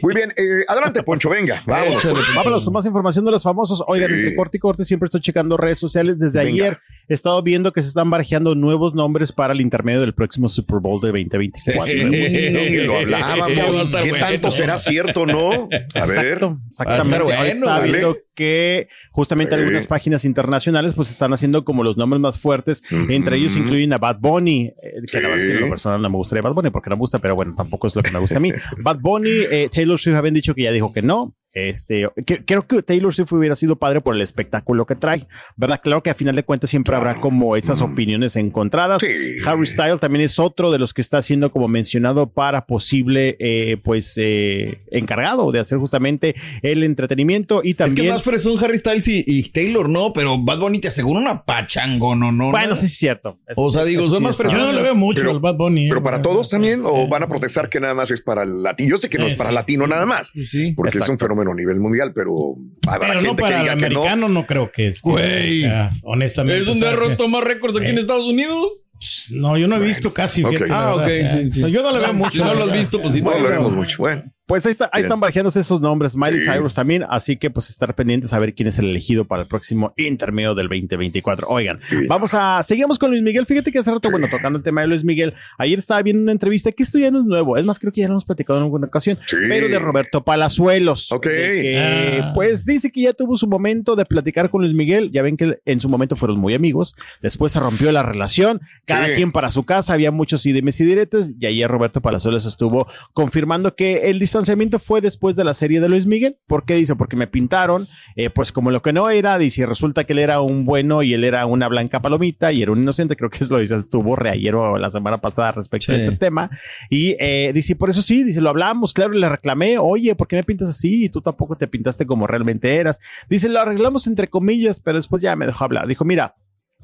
Muy 0.02 0.14
bien. 0.14 0.32
Eh, 0.36 0.64
adelante, 0.68 1.02
Poncho, 1.02 1.30
venga. 1.30 1.62
Vámonos. 1.66 2.04
Vámonos 2.34 2.64
con 2.64 2.72
más 2.72 2.86
información 2.86 3.24
de 3.24 3.30
los 3.32 3.42
famosos. 3.42 3.82
Oigan, 3.86 4.12
entre 4.12 4.36
corte 4.36 4.56
y 4.56 4.60
corte 4.60 4.84
siempre 4.84 5.06
estoy 5.06 5.20
checando 5.20 5.56
redes 5.56 5.78
sociales 5.78 6.09
desde 6.18 6.40
ayer 6.40 6.78
he 7.10 7.14
estado 7.14 7.42
viendo 7.42 7.72
que 7.72 7.82
se 7.82 7.88
están 7.88 8.08
barajeando 8.08 8.54
nuevos 8.54 8.94
nombres 8.94 9.32
para 9.32 9.52
el 9.52 9.60
intermedio 9.60 10.00
del 10.00 10.14
próximo 10.14 10.48
Super 10.48 10.78
Bowl 10.78 11.00
de 11.00 11.08
2024. 11.08 11.82
Sí, 11.82 12.84
lo 12.86 12.96
hablábamos. 12.96 13.90
¿Qué 14.02 14.12
tanto 14.12 14.50
será 14.52 14.78
cierto, 14.78 15.26
no? 15.26 15.68
A 15.94 16.06
ver. 16.06 16.40
exactamente. 16.68 17.24
Bueno, 17.24 18.16
que 18.34 18.88
justamente 19.10 19.56
algunas 19.56 19.88
páginas 19.88 20.24
internacionales 20.24 20.94
pues 20.94 21.10
están 21.10 21.32
haciendo 21.32 21.64
como 21.64 21.82
los 21.82 21.96
nombres 21.96 22.20
más 22.20 22.38
fuertes. 22.38 22.84
Entre 22.90 23.36
ellos 23.36 23.56
incluyen 23.56 23.92
a 23.92 23.98
Bad 23.98 24.18
Bunny, 24.20 24.66
eh, 24.66 24.74
que 25.10 25.20
la 25.20 25.28
verdad 25.28 25.36
es 25.38 25.44
que 25.44 25.52
en 25.58 25.60
lo 25.62 25.68
personal 25.68 26.00
no 26.00 26.10
me 26.10 26.16
gustaría 26.16 26.42
Bad 26.42 26.54
Bunny 26.54 26.70
porque 26.70 26.90
no 26.90 26.96
me 26.96 27.00
gusta, 27.00 27.18
pero 27.18 27.34
bueno, 27.34 27.54
tampoco 27.56 27.88
es 27.88 27.96
lo 27.96 28.02
que 28.02 28.12
me 28.12 28.20
gusta 28.20 28.36
a 28.36 28.40
mí. 28.40 28.52
Bad 28.78 29.00
Bunny, 29.00 29.30
eh, 29.50 29.68
Taylor 29.68 29.98
Swift 29.98 30.16
habían 30.16 30.34
dicho 30.34 30.54
que 30.54 30.62
ya 30.62 30.70
dijo 30.70 30.92
que 30.92 31.02
no. 31.02 31.34
Este, 31.52 32.08
creo 32.46 32.62
que 32.62 32.80
Taylor 32.82 33.12
Swift 33.12 33.32
hubiera 33.32 33.56
sido 33.56 33.76
padre 33.76 34.00
por 34.00 34.14
el 34.14 34.22
espectáculo 34.22 34.86
que 34.86 34.94
trae, 34.94 35.26
¿verdad? 35.56 35.80
Claro 35.82 36.02
que 36.02 36.10
a 36.10 36.14
final 36.14 36.36
de 36.36 36.44
cuentas 36.44 36.70
siempre 36.70 36.94
habrá 36.94 37.16
como 37.16 37.56
esas 37.56 37.82
opiniones 37.82 38.36
encontradas. 38.36 39.02
Harry 39.44 39.66
Styles 39.66 39.98
también 39.98 40.24
es 40.24 40.38
otro 40.38 40.70
de 40.70 40.78
los 40.78 40.94
que 40.94 41.00
está 41.00 41.20
siendo 41.22 41.50
como 41.50 41.66
mencionado 41.66 42.30
para 42.30 42.66
posible, 42.66 43.36
eh, 43.40 43.78
pues, 43.82 44.14
eh, 44.16 44.82
encargado 44.92 45.50
de 45.50 45.58
hacer 45.58 45.78
justamente 45.78 46.36
el 46.62 46.84
entretenimiento 46.84 47.62
y 47.64 47.74
también. 47.74 48.12
Es 48.12 48.22
que 48.22 48.30
más 48.32 48.46
un 48.46 48.62
Harry 48.62 48.78
Styles 48.78 49.08
y, 49.08 49.50
Taylor, 49.50 49.88
¿no? 49.88 50.12
Pero 50.12 50.38
Bad 50.38 50.60
Bunny 50.60 50.78
te 50.78 50.88
asegura 50.88 51.18
una 51.18 51.44
pachango, 51.44 52.14
¿no? 52.14 52.30
no 52.30 52.52
bueno, 52.52 52.76
sí 52.76 52.86
es 52.86 52.96
cierto. 52.96 53.40
o 53.56 53.70
sea, 53.70 53.84
digo, 53.84 54.04
soy 54.04 54.20
más 54.20 54.38
Yo 54.38 54.56
no 54.56 54.72
le 54.72 54.82
veo 54.82 54.94
mucho 54.94 55.28
al 55.28 55.40
Bad 55.40 55.56
Bunny. 55.56 55.88
Pero 55.88 56.02
para 56.02 56.22
todos 56.22 56.48
también, 56.48 56.82
o 56.84 57.08
van 57.08 57.24
a 57.24 57.28
protestar 57.28 57.68
que 57.68 57.80
nada 57.80 57.94
más 57.94 58.12
es 58.12 58.20
para 58.20 58.44
el 58.44 58.62
latino. 58.62 58.90
Yo 58.90 58.98
sé 58.98 59.10
que 59.10 59.18
no 59.18 59.26
es 59.26 59.36
para 59.36 59.50
latino 59.50 59.86
nada 59.88 60.06
más. 60.06 60.30
Sí, 60.44 60.72
porque 60.76 60.98
es 60.98 61.08
un 61.08 61.18
fenómeno 61.18 61.39
fenómeno 61.40 61.52
a 61.52 61.54
nivel 61.54 61.80
mundial, 61.80 62.12
pero 62.14 62.56
pero 63.00 63.20
no 63.22 63.36
para 63.36 63.62
el 63.62 63.68
americano 63.70 64.28
no. 64.28 64.46
creo 64.46 64.70
que 64.70 64.88
es. 64.88 65.00
Güey. 65.00 65.64
honestamente. 66.02 66.60
¿Es 66.60 66.66
donde 66.66 66.88
ha 66.88 66.92
roto 66.96 67.28
más 67.28 67.44
récords 67.44 67.76
aquí 67.76 67.88
en 67.88 67.98
eh. 67.98 68.00
Estados 68.00 68.26
Unidos? 68.26 68.82
No, 69.30 69.56
yo 69.56 69.66
no 69.66 69.76
he 69.76 69.80
visto 69.80 70.12
casi. 70.12 70.44
Ah, 70.70 70.94
ok. 70.96 71.08
Yo 71.48 71.82
no 71.82 71.92
le 71.92 72.00
veo 72.00 72.12
mucho. 72.12 72.44
no 72.44 72.54
lo 72.54 72.64
has 72.64 72.72
visto, 72.72 73.00
pues 73.00 73.14
sí. 73.14 73.22
No 73.22 73.38
lo 73.38 73.48
vemos 73.48 73.72
mucho. 73.72 73.98
Bueno. 73.98 74.24
Pues 74.50 74.66
ahí, 74.66 74.72
está, 74.72 74.90
ahí 74.92 75.02
están 75.02 75.20
barajeándose 75.20 75.60
esos 75.60 75.80
nombres, 75.80 76.16
Miley 76.16 76.40
Cyrus 76.40 76.74
también, 76.74 77.04
así 77.08 77.36
que 77.36 77.50
pues 77.50 77.70
estar 77.70 77.94
pendientes 77.94 78.32
a 78.32 78.38
ver 78.40 78.52
quién 78.52 78.66
es 78.66 78.80
el 78.80 78.86
elegido 78.86 79.24
para 79.24 79.42
el 79.42 79.48
próximo 79.48 79.94
intermedio 79.96 80.56
del 80.56 80.66
2024. 80.66 81.46
Oigan, 81.48 81.78
vamos 82.08 82.34
a, 82.34 82.60
seguimos 82.64 82.98
con 82.98 83.12
Luis 83.12 83.22
Miguel, 83.22 83.46
fíjate 83.46 83.70
que 83.70 83.78
hace 83.78 83.92
rato, 83.92 84.10
bueno, 84.10 84.26
tocando 84.28 84.58
el 84.58 84.64
tema 84.64 84.80
de 84.80 84.88
Luis 84.88 85.04
Miguel, 85.04 85.34
ayer 85.56 85.78
estaba 85.78 86.02
viendo 86.02 86.24
una 86.24 86.32
entrevista, 86.32 86.72
que 86.72 86.82
esto 86.82 86.98
ya 86.98 87.12
no 87.12 87.20
es 87.20 87.26
nuevo, 87.26 87.58
es 87.58 87.64
más, 87.64 87.78
creo 87.78 87.92
que 87.92 88.00
ya 88.00 88.08
lo 88.08 88.14
hemos 88.14 88.24
platicado 88.24 88.58
en 88.58 88.64
alguna 88.64 88.88
ocasión, 88.88 89.20
pero 89.30 89.68
de 89.68 89.78
Roberto 89.78 90.24
Palazuelos. 90.24 91.12
Ok. 91.12 91.28
Ah. 91.76 92.32
Pues 92.34 92.64
dice 92.64 92.90
que 92.90 93.02
ya 93.02 93.12
tuvo 93.12 93.36
su 93.36 93.46
momento 93.46 93.94
de 93.94 94.04
platicar 94.04 94.50
con 94.50 94.62
Luis 94.62 94.74
Miguel, 94.74 95.12
ya 95.12 95.22
ven 95.22 95.36
que 95.36 95.60
en 95.64 95.78
su 95.78 95.88
momento 95.88 96.16
fueron 96.16 96.40
muy 96.40 96.54
amigos, 96.54 96.96
después 97.22 97.52
se 97.52 97.60
rompió 97.60 97.92
la 97.92 98.02
relación, 98.02 98.60
cada 98.84 99.14
quien 99.14 99.30
para 99.30 99.52
su 99.52 99.62
casa, 99.62 99.94
había 99.94 100.10
muchos 100.10 100.44
idemes 100.44 100.80
y 100.80 100.86
diretes, 100.86 101.36
y 101.38 101.46
ayer 101.46 101.70
Roberto 101.70 102.00
Palazuelos 102.00 102.46
estuvo 102.46 102.88
confirmando 103.12 103.76
que 103.76 104.10
el 104.10 104.18
distanciamiento 104.18 104.39
fue 104.78 105.00
después 105.00 105.36
de 105.36 105.44
la 105.44 105.54
serie 105.54 105.80
de 105.80 105.88
Luis 105.88 106.06
Miguel. 106.06 106.36
¿Por 106.46 106.64
qué 106.64 106.74
dice? 106.74 106.96
Porque 106.96 107.16
me 107.16 107.26
pintaron, 107.26 107.88
eh, 108.16 108.30
pues 108.30 108.52
como 108.52 108.70
lo 108.70 108.82
que 108.82 108.92
no 108.92 109.10
era, 109.10 109.38
dice, 109.38 109.66
resulta 109.66 110.04
que 110.04 110.12
él 110.12 110.18
era 110.18 110.40
un 110.40 110.64
bueno 110.64 111.02
y 111.02 111.14
él 111.14 111.24
era 111.24 111.46
una 111.46 111.68
blanca 111.68 112.00
palomita 112.00 112.52
y 112.52 112.62
era 112.62 112.72
un 112.72 112.82
inocente, 112.82 113.16
creo 113.16 113.30
que 113.30 113.44
eso 113.44 113.54
lo 113.54 113.60
dice, 113.60 113.76
estuvo 113.76 114.16
ayer 114.28 114.54
o 114.54 114.78
la 114.78 114.90
semana 114.90 115.18
pasada 115.18 115.52
respecto 115.52 115.92
a 115.92 115.96
este 115.96 116.16
tema. 116.16 116.50
Y 116.88 117.16
eh, 117.18 117.52
dice, 117.54 117.76
por 117.76 117.90
eso 117.90 118.02
sí, 118.02 118.24
dice, 118.24 118.40
lo 118.40 118.50
hablamos, 118.50 118.92
claro, 118.92 119.12
le 119.12 119.28
reclamé, 119.28 119.78
oye, 119.78 120.14
¿por 120.14 120.28
qué 120.28 120.36
me 120.36 120.42
pintas 120.42 120.68
así? 120.68 121.04
Y 121.04 121.08
tú 121.08 121.20
tampoco 121.20 121.56
te 121.56 121.68
pintaste 121.68 122.06
como 122.06 122.26
realmente 122.26 122.76
eras. 122.76 123.00
Dice, 123.28 123.48
lo 123.48 123.60
arreglamos 123.60 124.06
entre 124.06 124.28
comillas, 124.28 124.80
pero 124.80 124.98
después 124.98 125.22
ya 125.22 125.36
me 125.36 125.46
dejó 125.46 125.64
hablar. 125.64 125.86
Dijo, 125.86 126.04
mira, 126.04 126.36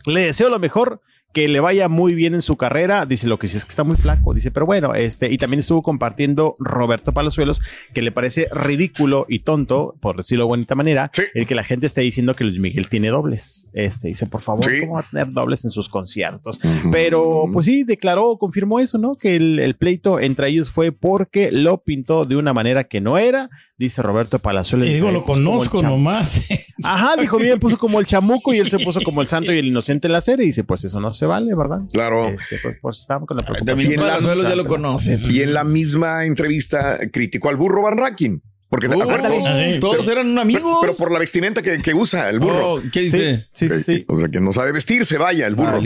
le 0.05 0.21
deseo 0.21 0.49
lo 0.49 0.59
mejor 0.59 1.01
que 1.37 1.49
le 1.49 1.61
vaya 1.61 1.89
muy 1.91 2.15
bien 2.15 2.35
en 2.35 2.41
su 2.41 2.57
carrera. 2.57 3.05
Dice 3.05 3.29
lo 3.29 3.39
que 3.39 3.47
sí 3.47 3.59
es 3.59 3.67
que 3.67 3.69
está 3.69 3.85
muy 3.85 3.97
flaco. 3.97 4.33
Dice, 4.33 4.51
pero 4.51 4.65
bueno, 4.65 4.95
este, 4.95 5.31
y 5.31 5.37
también 5.37 5.61
estuvo 5.61 5.83
compartiendo 5.83 6.57
Roberto 6.59 7.13
Palazuelos, 7.13 7.61
que 7.93 8.01
le 8.01 8.11
parece 8.11 8.49
ridículo 8.51 9.27
y 9.29 9.41
tonto, 9.41 9.97
por 10.01 10.17
decirlo 10.17 10.45
de 10.45 10.49
bonita 10.49 10.75
manera, 10.75 11.11
el 11.35 11.47
que 11.47 11.55
la 11.55 11.63
gente 11.63 11.85
esté 11.85 12.01
diciendo 12.01 12.33
que 12.33 12.45
Luis 12.45 12.59
Miguel 12.59 12.89
tiene 12.89 13.09
dobles. 13.09 13.69
Este, 13.75 14.09
dice, 14.09 14.27
por 14.27 14.41
favor, 14.41 14.65
¿cómo 14.81 14.95
va 14.95 15.01
a 15.01 15.03
tener 15.03 15.31
dobles 15.31 15.63
en 15.67 15.71
sus 15.71 15.91
conciertos? 15.91 16.59
Pero, 16.91 17.45
pues 17.53 17.67
sí, 17.67 17.85
declaró, 17.85 18.39
confirmó 18.39 18.81
eso, 18.81 18.97
¿no? 18.97 19.17
Que 19.17 19.37
el, 19.37 19.59
el 19.59 19.77
pleito 19.77 20.19
entre 20.19 20.49
ellos 20.49 20.71
fue 20.71 20.91
porque 20.91 21.53
lo 21.53 21.83
pintó 21.83 22.25
de 22.25 22.37
una 22.37 22.55
manera 22.55 22.85
que 22.85 23.03
no 23.03 23.19
era 23.19 23.51
dice 23.79 24.03
Roberto 24.03 24.39
Palazuelos. 24.39 24.89
Y 24.89 24.95
digo, 24.95 25.11
lo 25.11 25.23
conozco 25.23 25.83
nomás. 25.83 26.43
Ajá, 26.83 27.17
dijo, 27.21 27.39
bien, 27.39 27.59
puso 27.59 27.79
como 27.79 28.01
el 28.01 28.07
chamuco 28.07 28.55
y 28.55 28.59
él 28.59 28.71
se 28.71 28.79
puso 28.79 29.01
como 29.03 29.23
el 29.23 29.29
santo 29.29 29.53
y 29.53 29.59
el 29.59 29.67
inocente 29.67 30.09
en 30.09 30.13
la 30.13 30.21
serie. 30.21 30.45
Y 30.45 30.49
dice, 30.49 30.65
pues 30.65 30.85
eso 30.85 31.01
no 31.01 31.13
se 31.13 31.27
vale, 31.27 31.55
¿verdad? 31.55 31.83
Claro. 31.93 32.29
Este, 32.29 32.59
pues, 32.63 32.77
pues 32.81 33.01
estábamos 33.01 33.29
con 33.29 33.37
la 33.37 33.45
preocupación. 33.45 33.77
También 33.77 34.01
Palazuelos 34.01 34.49
ya 34.49 34.57
lo 34.57 34.67
conoce. 34.67 35.21
Y 35.31 35.43
en 35.43 35.55
la 35.55 35.65
misma 35.65 36.25
entrevista 36.25 36.99
criticó 37.13 37.49
al 37.49 37.57
burro 37.57 37.83
Van 37.83 37.99
Ranking. 37.99 38.39
Porque 38.69 38.89
uh, 38.89 39.79
todos, 39.79 40.09
eran 40.09 40.37
amigos. 40.41 40.79
Pero, 40.81 40.95
por 40.97 41.13
la 41.13 41.21
vestimenta 41.21 41.63
que, 41.63 41.81
que 41.81 41.95
usa 41.95 42.29
el 42.29 42.41
burro. 42.41 42.73
Oh, 42.75 42.83
¿Qué 42.93 43.03
dice? 43.03 43.47
Sí, 43.53 43.69
sí, 43.69 43.81
sí, 43.81 44.05
O 44.09 44.17
sea, 44.17 44.29
que 44.29 44.41
no 44.41 44.53
sabe 44.53 44.73
vestirse, 44.73 45.19
vaya, 45.19 45.47
el 45.47 45.55
burro. 45.55 45.81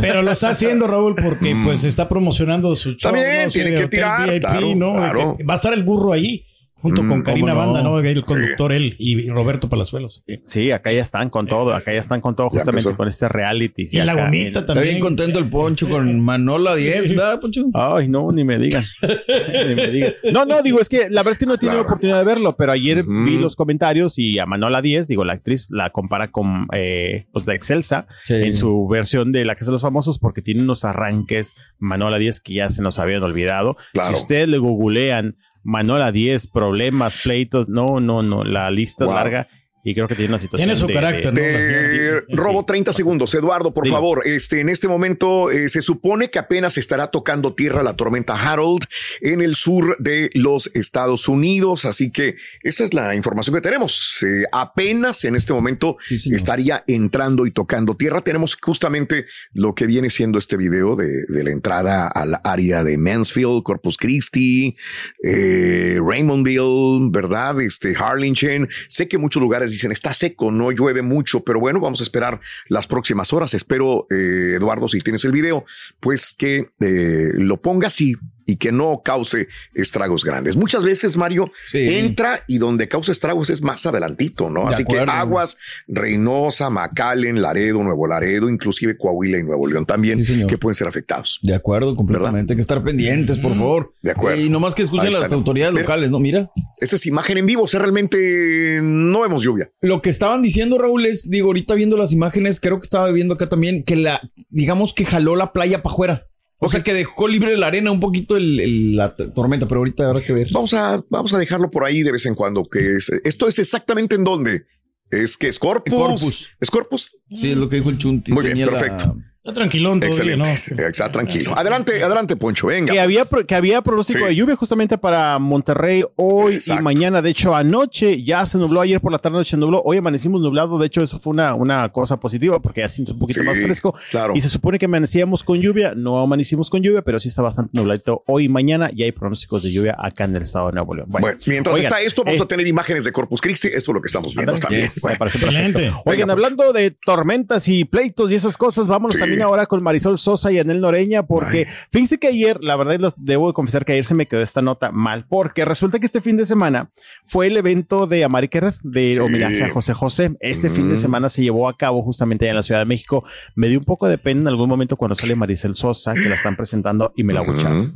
Pero 0.00 0.22
lo 0.22 0.30
está 0.30 0.50
haciendo, 0.50 0.86
Raúl, 0.86 1.16
porque 1.16 1.52
mm. 1.52 1.64
pues 1.64 1.82
está 1.82 2.08
promocionando 2.08 2.76
su 2.76 2.90
show. 2.90 3.12
También 3.12 3.50
tiene 3.50 3.74
que 3.74 3.88
tirar. 3.88 4.30
VIP, 4.30 4.76
¿no? 4.76 4.94
Va 4.94 5.54
a 5.54 5.56
estar 5.56 5.72
el 5.72 5.82
burro 5.82 6.12
ahí 6.12 6.46
junto 6.82 7.06
con 7.06 7.20
mm, 7.20 7.22
Karina 7.22 7.54
Banda, 7.54 7.80
¿no? 7.80 8.00
El 8.00 8.24
conductor, 8.24 8.72
él 8.72 8.96
y 8.98 9.30
Roberto 9.30 9.68
Palazuelos. 9.68 10.24
Sí. 10.44 10.72
acá 10.72 10.92
ya 10.92 11.00
están 11.00 11.30
con 11.30 11.46
todo, 11.46 11.72
acá 11.72 11.92
ya 11.92 12.00
están 12.00 12.20
con 12.20 12.34
todo, 12.34 12.50
justamente 12.50 12.94
con 12.96 13.06
este 13.06 13.28
reality. 13.28 13.86
Y 13.90 13.98
a 14.00 14.04
la 14.04 14.14
bonita 14.14 14.66
también. 14.66 14.78
Está 14.78 14.90
bien 14.90 15.00
contento 15.00 15.38
el 15.38 15.48
Poncho 15.48 15.88
con 15.88 16.20
Manola 16.20 16.74
10, 16.74 17.10
¿verdad, 17.10 17.40
Poncho? 17.40 17.66
Ay, 17.72 18.08
no, 18.08 18.32
ni 18.32 18.44
me 18.44 18.58
digan. 18.58 18.82
ni 19.68 19.74
me 19.76 19.86
digan. 19.88 20.14
No, 20.32 20.44
no, 20.44 20.60
digo, 20.62 20.80
es 20.80 20.88
que 20.88 21.08
la 21.08 21.22
verdad 21.22 21.30
es 21.30 21.38
que 21.38 21.46
no 21.46 21.54
he 21.54 21.58
tenido 21.58 21.80
oportunidad 21.80 22.18
de 22.18 22.24
verlo, 22.24 22.56
pero 22.56 22.72
ayer 22.72 23.04
vi 23.04 23.38
los 23.38 23.54
comentarios 23.54 24.18
y 24.18 24.40
a 24.40 24.46
Manola 24.46 24.82
10, 24.82 25.06
digo, 25.06 25.24
la 25.24 25.34
actriz 25.34 25.68
la 25.70 25.90
compara 25.90 26.28
con, 26.28 26.66
eh, 26.72 27.26
pues, 27.32 27.46
de 27.46 27.54
Excelsa 27.54 28.08
en 28.28 28.56
su 28.56 28.88
versión 28.88 29.30
de 29.30 29.44
La 29.44 29.54
Casa 29.54 29.66
de 29.66 29.72
los 29.72 29.82
Famosos 29.82 30.18
porque 30.18 30.42
tiene 30.42 30.62
unos 30.62 30.84
arranques 30.84 31.54
Manola 31.78 32.18
10 32.18 32.40
que 32.40 32.54
ya 32.54 32.70
se 32.70 32.82
nos 32.82 32.98
habían 32.98 33.22
olvidado. 33.22 33.76
Si 33.92 34.14
ustedes 34.14 34.48
le 34.48 34.58
googlean 34.58 35.36
Manola 35.62 36.12
10, 36.12 36.46
problemas, 36.48 37.20
pleitos. 37.22 37.68
No, 37.68 38.00
no, 38.00 38.22
no. 38.22 38.44
La 38.44 38.70
lista 38.70 39.06
larga 39.06 39.48
y 39.84 39.94
creo 39.94 40.06
que 40.06 40.14
tiene 40.14 40.28
una 40.28 40.38
situación. 40.38 40.68
Tiene 40.68 40.78
su 40.78 40.86
carácter. 40.86 41.34
¿no? 41.34 42.36
robo 42.36 42.64
30 42.64 42.92
segundos. 42.92 43.34
Eduardo, 43.34 43.74
por 43.74 43.88
favor. 43.88 44.22
Este, 44.24 44.60
en 44.60 44.68
este 44.68 44.86
momento 44.86 45.50
eh, 45.50 45.68
se 45.68 45.82
supone 45.82 46.30
que 46.30 46.38
apenas 46.38 46.78
estará 46.78 47.10
tocando 47.10 47.54
tierra 47.54 47.82
la 47.82 47.96
tormenta 47.96 48.34
Harold 48.34 48.84
en 49.20 49.40
el 49.40 49.56
sur 49.56 49.96
de 49.98 50.30
los 50.34 50.70
Estados 50.74 51.26
Unidos. 51.26 51.84
Así 51.84 52.12
que 52.12 52.36
esa 52.62 52.84
es 52.84 52.94
la 52.94 53.16
información 53.16 53.54
que 53.56 53.60
tenemos. 53.60 54.24
apenas 54.52 55.24
en 55.24 55.34
este 55.34 55.52
momento 55.52 55.96
estaría 56.30 56.84
entrando 56.86 57.46
y 57.46 57.50
tocando 57.50 57.96
tierra. 57.96 58.22
Tenemos 58.22 58.56
justamente 58.60 59.26
lo 59.52 59.74
que 59.74 59.86
viene 59.86 60.10
siendo 60.10 60.38
este 60.38 60.56
video 60.56 60.94
de, 60.94 61.24
la 61.42 61.50
entrada 61.50 62.06
al 62.06 62.38
área 62.44 62.84
de 62.84 62.96
Mansfield, 62.98 63.64
Corpus 63.64 63.96
Christi, 63.96 64.76
eh, 65.24 65.98
Raymondville, 66.00 67.10
¿verdad? 67.10 67.60
Este, 67.60 67.96
Harlingen. 67.96 68.68
Sé 68.88 69.08
que 69.08 69.18
muchos 69.18 69.42
lugares 69.42 69.71
dicen 69.72 69.92
está 69.92 70.14
seco, 70.14 70.50
no 70.50 70.70
llueve 70.70 71.02
mucho, 71.02 71.40
pero 71.40 71.60
bueno, 71.60 71.80
vamos 71.80 72.00
a 72.00 72.04
esperar 72.04 72.40
las 72.68 72.86
próximas 72.86 73.32
horas. 73.32 73.54
Espero, 73.54 74.06
eh, 74.10 74.54
Eduardo, 74.56 74.88
si 74.88 75.00
tienes 75.00 75.24
el 75.24 75.32
video, 75.32 75.64
pues 76.00 76.32
que 76.36 76.70
eh, 76.80 77.30
lo 77.34 77.60
pongas 77.60 78.00
y 78.00 78.16
y 78.52 78.56
que 78.56 78.70
no 78.70 79.00
cause 79.02 79.48
estragos 79.74 80.24
grandes. 80.24 80.56
Muchas 80.56 80.84
veces, 80.84 81.16
Mario, 81.16 81.50
entra 81.72 82.44
y 82.46 82.58
donde 82.58 82.86
causa 82.86 83.10
estragos 83.10 83.48
es 83.48 83.62
más 83.62 83.86
adelantito, 83.86 84.50
¿no? 84.50 84.68
Así 84.68 84.84
que 84.84 84.98
Aguas, 84.98 85.56
Reynosa, 85.88 86.68
McAllen, 86.68 87.40
Laredo, 87.40 87.82
Nuevo 87.82 88.06
Laredo, 88.06 88.50
inclusive 88.50 88.98
Coahuila 88.98 89.38
y 89.38 89.42
Nuevo 89.42 89.66
León 89.66 89.86
también, 89.86 90.22
que 90.46 90.58
pueden 90.58 90.74
ser 90.74 90.86
afectados. 90.86 91.38
De 91.42 91.54
acuerdo, 91.54 91.96
completamente. 91.96 92.52
Hay 92.52 92.56
que 92.56 92.60
estar 92.60 92.82
pendientes, 92.82 93.38
por 93.38 93.54
favor. 93.56 93.92
De 94.02 94.10
acuerdo. 94.10 94.42
Y 94.42 94.50
nomás 94.50 94.74
que 94.74 94.82
escuchen 94.82 95.12
las 95.12 95.32
autoridades 95.32 95.74
locales, 95.74 96.10
¿no? 96.10 96.20
Mira. 96.20 96.50
Esa 96.78 96.96
es 96.96 97.06
imagen 97.06 97.38
en 97.38 97.46
vivo, 97.46 97.62
o 97.62 97.68
sea, 97.68 97.80
realmente 97.80 98.80
no 98.82 99.22
vemos 99.22 99.42
lluvia. 99.42 99.70
Lo 99.80 100.02
que 100.02 100.10
estaban 100.10 100.42
diciendo, 100.42 100.76
Raúl, 100.76 101.06
es, 101.06 101.30
digo, 101.30 101.46
ahorita 101.46 101.74
viendo 101.74 101.96
las 101.96 102.12
imágenes, 102.12 102.60
creo 102.60 102.78
que 102.78 102.84
estaba 102.84 103.10
viendo 103.12 103.34
acá 103.34 103.48
también, 103.48 103.82
que 103.82 103.96
la, 103.96 104.20
digamos 104.50 104.92
que 104.92 105.06
jaló 105.06 105.36
la 105.36 105.52
playa 105.52 105.82
para 105.82 105.94
afuera. 105.94 106.22
O 106.64 106.68
sea 106.68 106.82
que 106.82 106.94
dejó 106.94 107.26
libre 107.26 107.56
la 107.56 107.66
arena 107.66 107.90
un 107.90 107.98
poquito 107.98 108.36
la 108.38 109.16
tormenta, 109.16 109.66
pero 109.66 109.80
ahorita 109.80 110.08
habrá 110.08 110.20
que 110.22 110.32
ver. 110.32 110.48
Vamos 110.52 110.72
a, 110.74 111.04
vamos 111.10 111.34
a 111.34 111.38
dejarlo 111.38 111.70
por 111.70 111.84
ahí 111.84 112.02
de 112.02 112.12
vez 112.12 112.24
en 112.26 112.36
cuando. 112.36 112.62
Que 112.64 112.96
es, 112.96 113.10
esto 113.24 113.48
es 113.48 113.58
exactamente 113.58 114.14
en 114.14 114.22
dónde. 114.22 114.66
Es 115.10 115.36
que 115.36 115.48
es 115.48 115.58
Corpus. 115.58 115.92
Corpus. 115.92 116.50
¿Es 116.60 116.70
Corpus? 116.70 117.18
Sí, 117.34 117.50
es 117.50 117.56
lo 117.56 117.68
que 117.68 117.76
dijo 117.76 117.90
el 117.90 117.98
Chunti. 117.98 118.32
Muy 118.32 118.44
bien, 118.44 118.68
perfecto. 118.68 119.16
Está 119.44 119.54
tranquilón 119.54 119.98
todavía, 119.98 120.36
¿no? 120.36 120.44
Está 120.46 121.10
tranquilo. 121.10 121.52
Adelante, 121.58 122.00
adelante, 122.00 122.36
Poncho, 122.36 122.68
venga. 122.68 122.92
Que 122.92 123.00
había, 123.00 123.24
que 123.24 123.54
había 123.56 123.82
pronóstico 123.82 124.24
de 124.24 124.36
lluvia 124.36 124.54
justamente 124.54 124.98
para 124.98 125.36
Monterrey 125.40 126.04
hoy 126.14 126.60
y 126.64 126.72
mañana. 126.80 127.20
De 127.20 127.30
hecho, 127.30 127.52
anoche 127.52 128.22
ya 128.22 128.46
se 128.46 128.56
nubló, 128.56 128.82
ayer 128.82 129.00
por 129.00 129.10
la 129.10 129.18
tarde 129.18 129.44
se 129.44 129.56
nubló, 129.56 129.82
hoy 129.84 129.96
amanecimos 129.96 130.40
nublado. 130.40 130.78
De 130.78 130.86
hecho, 130.86 131.02
eso 131.02 131.18
fue 131.18 131.32
una, 131.32 131.56
una 131.56 131.88
cosa 131.88 132.20
positiva 132.20 132.62
porque 132.62 132.82
ya 132.82 132.88
siento 132.88 133.14
un 133.14 133.18
poquito 133.18 133.42
más 133.42 133.58
fresco. 133.58 133.92
Claro. 134.12 134.34
Y 134.36 134.40
se 134.40 134.48
supone 134.48 134.78
que 134.78 134.84
amanecíamos 134.84 135.42
con 135.42 135.58
lluvia. 135.58 135.92
No 135.96 136.22
amanecimos 136.22 136.70
con 136.70 136.80
lluvia, 136.80 137.02
pero 137.02 137.18
sí 137.18 137.26
está 137.26 137.42
bastante 137.42 137.76
nubladito 137.76 138.22
hoy 138.28 138.44
y 138.44 138.48
mañana 138.48 138.92
y 138.94 139.02
hay 139.02 139.10
pronósticos 139.10 139.64
de 139.64 139.72
lluvia 139.72 139.96
acá 139.98 140.22
en 140.22 140.36
el 140.36 140.42
estado 140.42 140.68
de 140.68 140.74
Nuevo 140.74 140.94
León. 140.94 141.08
Bueno, 141.10 141.36
mientras 141.46 141.80
está 141.80 142.00
esto, 142.00 142.22
vamos 142.22 142.42
a 142.42 142.46
tener 142.46 142.68
imágenes 142.68 143.02
de 143.02 143.10
Corpus 143.10 143.40
Christi. 143.40 143.66
Esto 143.66 143.90
es 143.90 143.94
lo 143.94 144.00
que 144.00 144.06
estamos 144.06 144.36
viendo 144.36 144.56
también. 144.60 144.84
Excelente. 144.84 145.92
Oigan, 146.04 146.30
hablando 146.30 146.72
de 146.72 146.92
tormentas 146.92 147.66
y 147.66 147.84
pleitos 147.84 148.30
y 148.30 148.36
esas 148.36 148.56
cosas, 148.56 148.86
vámonos 148.86 149.18
también 149.18 149.31
ahora 149.40 149.66
con 149.66 149.82
Marisol 149.82 150.18
Sosa 150.18 150.52
y 150.52 150.58
Anel 150.58 150.80
Noreña, 150.80 151.24
porque 151.24 151.66
fíjense 151.90 152.18
que 152.18 152.28
ayer, 152.28 152.58
la 152.62 152.76
verdad, 152.76 153.14
debo 153.16 153.52
confesar 153.54 153.84
que 153.84 153.92
ayer 153.92 154.04
se 154.04 154.14
me 154.14 154.26
quedó 154.26 154.42
esta 154.42 154.62
nota 154.62 154.90
mal, 154.92 155.26
porque 155.28 155.64
resulta 155.64 155.98
que 155.98 156.06
este 156.06 156.20
fin 156.20 156.36
de 156.36 156.46
semana 156.46 156.90
fue 157.24 157.46
el 157.46 157.56
evento 157.56 158.06
de 158.06 158.24
Amari 158.24 158.48
Querer, 158.48 158.74
de 158.82 159.20
homenaje 159.20 159.64
a 159.64 159.70
José 159.70 159.94
José. 159.94 160.36
Este 160.40 160.70
fin 160.70 160.88
de 160.88 160.96
semana 160.96 161.28
se 161.28 161.42
llevó 161.42 161.68
a 161.68 161.76
cabo 161.76 162.02
justamente 162.02 162.44
allá 162.44 162.50
en 162.50 162.56
la 162.56 162.62
Ciudad 162.62 162.80
de 162.80 162.86
México. 162.86 163.24
Me 163.54 163.68
dio 163.68 163.78
un 163.78 163.84
poco 163.84 164.08
de 164.08 164.18
pena 164.18 164.42
en 164.42 164.48
algún 164.48 164.68
momento 164.68 164.96
cuando 164.96 165.14
sale 165.14 165.34
Maricel 165.34 165.74
Sosa, 165.74 166.14
que 166.14 166.28
la 166.28 166.34
están 166.34 166.56
presentando 166.56 167.12
y 167.16 167.24
me 167.24 167.32
la 167.32 167.42
uh 167.42 167.92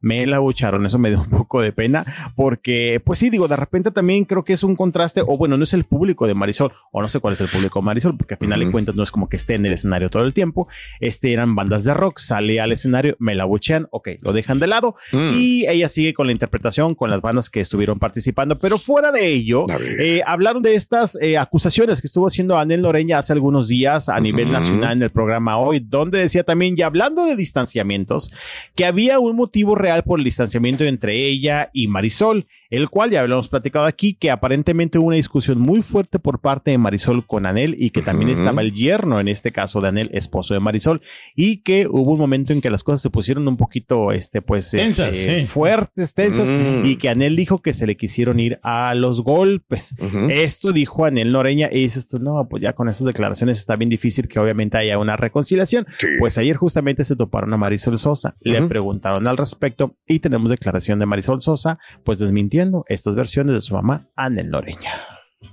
me 0.00 0.26
la 0.26 0.38
bucharon. 0.38 0.84
Eso 0.86 0.98
me 0.98 1.10
dio 1.10 1.20
un 1.30 1.30
poco 1.30 1.60
de 1.60 1.72
pena 1.72 2.04
porque, 2.36 3.00
pues 3.04 3.18
sí, 3.18 3.30
digo, 3.30 3.48
de 3.48 3.56
repente 3.56 3.90
también 3.90 4.24
creo 4.24 4.44
que 4.44 4.52
es 4.52 4.62
un 4.62 4.76
contraste, 4.76 5.22
o 5.22 5.36
bueno, 5.36 5.56
no 5.56 5.64
es 5.64 5.74
el 5.74 5.84
público 5.84 6.26
de 6.26 6.34
Marisol, 6.34 6.72
o 6.92 7.02
no 7.02 7.08
sé 7.08 7.20
cuál 7.20 7.32
es 7.32 7.40
el 7.40 7.48
público 7.48 7.80
de 7.80 7.84
Marisol, 7.84 8.16
porque 8.16 8.34
al 8.34 8.38
final 8.38 8.60
de 8.60 8.70
cuentas 8.70 8.94
no 8.94 9.02
es 9.02 9.10
como 9.10 9.28
que 9.28 9.36
esté 9.36 9.54
en 9.54 9.66
el 9.66 9.72
escenario 9.72 10.10
todo 10.10 10.24
el 10.24 10.34
tiempo. 10.34 10.68
Este 11.00 11.32
eran 11.32 11.54
bandas 11.54 11.84
de 11.84 11.94
rock, 11.94 12.18
sale 12.18 12.60
al 12.60 12.72
escenario, 12.72 13.16
me 13.18 13.34
la 13.34 13.44
buchean, 13.44 13.88
ok, 13.90 14.08
lo 14.20 14.32
dejan 14.32 14.58
de 14.58 14.66
lado 14.66 14.96
mm. 15.12 15.30
y 15.34 15.66
ella 15.66 15.88
sigue 15.88 16.14
con 16.14 16.26
la 16.26 16.32
interpretación 16.32 16.94
con 16.94 17.10
las 17.10 17.20
bandas 17.20 17.50
que 17.50 17.60
estuvieron 17.60 17.98
participando. 17.98 18.58
Pero 18.58 18.78
fuera 18.78 19.12
de 19.12 19.26
ello, 19.28 19.64
eh, 19.80 20.22
hablaron 20.26 20.62
de 20.62 20.74
estas 20.74 21.16
eh, 21.20 21.38
acusaciones 21.38 22.00
que 22.00 22.06
estuvo 22.06 22.26
haciendo 22.26 22.58
Anel 22.58 22.82
Loreña 22.82 23.18
hace 23.18 23.32
algunos 23.32 23.68
días 23.68 24.08
a 24.08 24.20
nivel 24.20 24.52
nacional 24.52 24.96
en 24.96 25.02
el 25.02 25.10
programa 25.10 25.58
Hoy, 25.58 25.80
donde 25.80 26.18
decía 26.18 26.44
también, 26.44 26.76
ya 26.76 26.86
hablando 26.86 27.24
de 27.24 27.36
distanciamientos, 27.36 28.32
que 28.74 28.84
había 28.84 29.18
un 29.18 29.36
motivo 29.36 29.74
real 29.74 29.87
por 30.04 30.20
el 30.20 30.24
distanciamiento 30.24 30.84
entre 30.84 31.16
ella 31.26 31.70
y 31.72 31.88
Marisol 31.88 32.46
el 32.70 32.90
cual 32.90 33.10
ya 33.10 33.20
habíamos 33.20 33.48
platicado 33.48 33.86
aquí 33.86 34.14
que 34.14 34.30
aparentemente 34.30 34.98
hubo 34.98 35.06
una 35.06 35.16
discusión 35.16 35.58
muy 35.58 35.82
fuerte 35.82 36.18
por 36.18 36.40
parte 36.40 36.70
de 36.70 36.78
Marisol 36.78 37.26
con 37.26 37.46
Anel 37.46 37.74
y 37.78 37.90
que 37.90 38.02
también 38.02 38.30
estaba 38.30 38.60
el 38.60 38.72
yerno, 38.72 39.20
en 39.20 39.28
este 39.28 39.52
caso 39.52 39.80
de 39.80 39.88
Anel, 39.88 40.10
esposo 40.12 40.54
de 40.54 40.60
Marisol, 40.60 41.00
y 41.34 41.58
que 41.58 41.86
hubo 41.88 42.12
un 42.12 42.18
momento 42.18 42.52
en 42.52 42.60
que 42.60 42.70
las 42.70 42.84
cosas 42.84 43.00
se 43.00 43.10
pusieron 43.10 43.48
un 43.48 43.56
poquito, 43.56 44.12
este, 44.12 44.42
pues, 44.42 44.74
este, 44.74 45.46
fuertes, 45.46 46.12
tensas, 46.14 46.50
mm. 46.50 46.84
y 46.84 46.96
que 46.96 47.08
Anel 47.08 47.36
dijo 47.36 47.58
que 47.58 47.72
se 47.72 47.86
le 47.86 47.96
quisieron 47.96 48.38
ir 48.38 48.58
a 48.62 48.94
los 48.94 49.22
golpes. 49.22 49.94
Esto 50.28 50.72
dijo 50.72 51.04
Anel 51.04 51.32
Noreña 51.32 51.68
y 51.72 51.80
dices 51.80 52.08
tú, 52.08 52.18
no, 52.18 52.48
pues 52.48 52.62
ya 52.62 52.74
con 52.74 52.88
esas 52.88 53.06
declaraciones 53.06 53.58
está 53.58 53.76
bien 53.76 53.88
difícil 53.88 54.28
que 54.28 54.38
obviamente 54.38 54.76
haya 54.76 54.98
una 54.98 55.16
reconciliación. 55.16 55.86
Pues 56.18 56.36
ayer 56.36 56.56
justamente 56.56 57.04
se 57.04 57.16
toparon 57.16 57.52
a 57.54 57.56
Marisol 57.56 57.98
Sosa, 57.98 58.36
le 58.40 58.60
preguntaron 58.62 59.26
al 59.26 59.36
respecto 59.36 59.77
y 60.06 60.18
tenemos 60.18 60.50
declaración 60.50 60.98
de 60.98 61.06
Marisol 61.06 61.40
Sosa, 61.40 61.78
pues 62.04 62.18
desmintiendo 62.18 62.84
estas 62.88 63.16
versiones 63.16 63.54
de 63.54 63.60
su 63.60 63.74
mamá, 63.74 64.08
Anel 64.16 64.50
Loreña. 64.50 64.92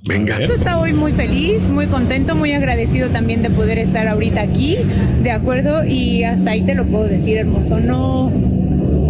Venga. 0.08 0.40
Yo 0.40 0.56
estaba 0.56 0.82
hoy 0.82 0.94
muy 0.94 1.14
feliz, 1.14 1.62
muy 1.70 1.88
contento, 1.88 2.36
muy 2.36 2.54
agradecido 2.54 3.12
también 3.12 3.44
de 3.44 3.52
poder 3.52 3.78
estar 3.78 4.08
ahorita 4.08 4.42
aquí, 4.42 4.78
de 5.22 5.32
acuerdo, 5.32 5.86
y 5.86 6.24
hasta 6.24 6.52
ahí 6.52 6.66
te 6.66 6.74
lo 6.74 6.86
puedo 6.86 7.08
decir, 7.08 7.38
hermoso. 7.38 7.80
No, 7.80 8.32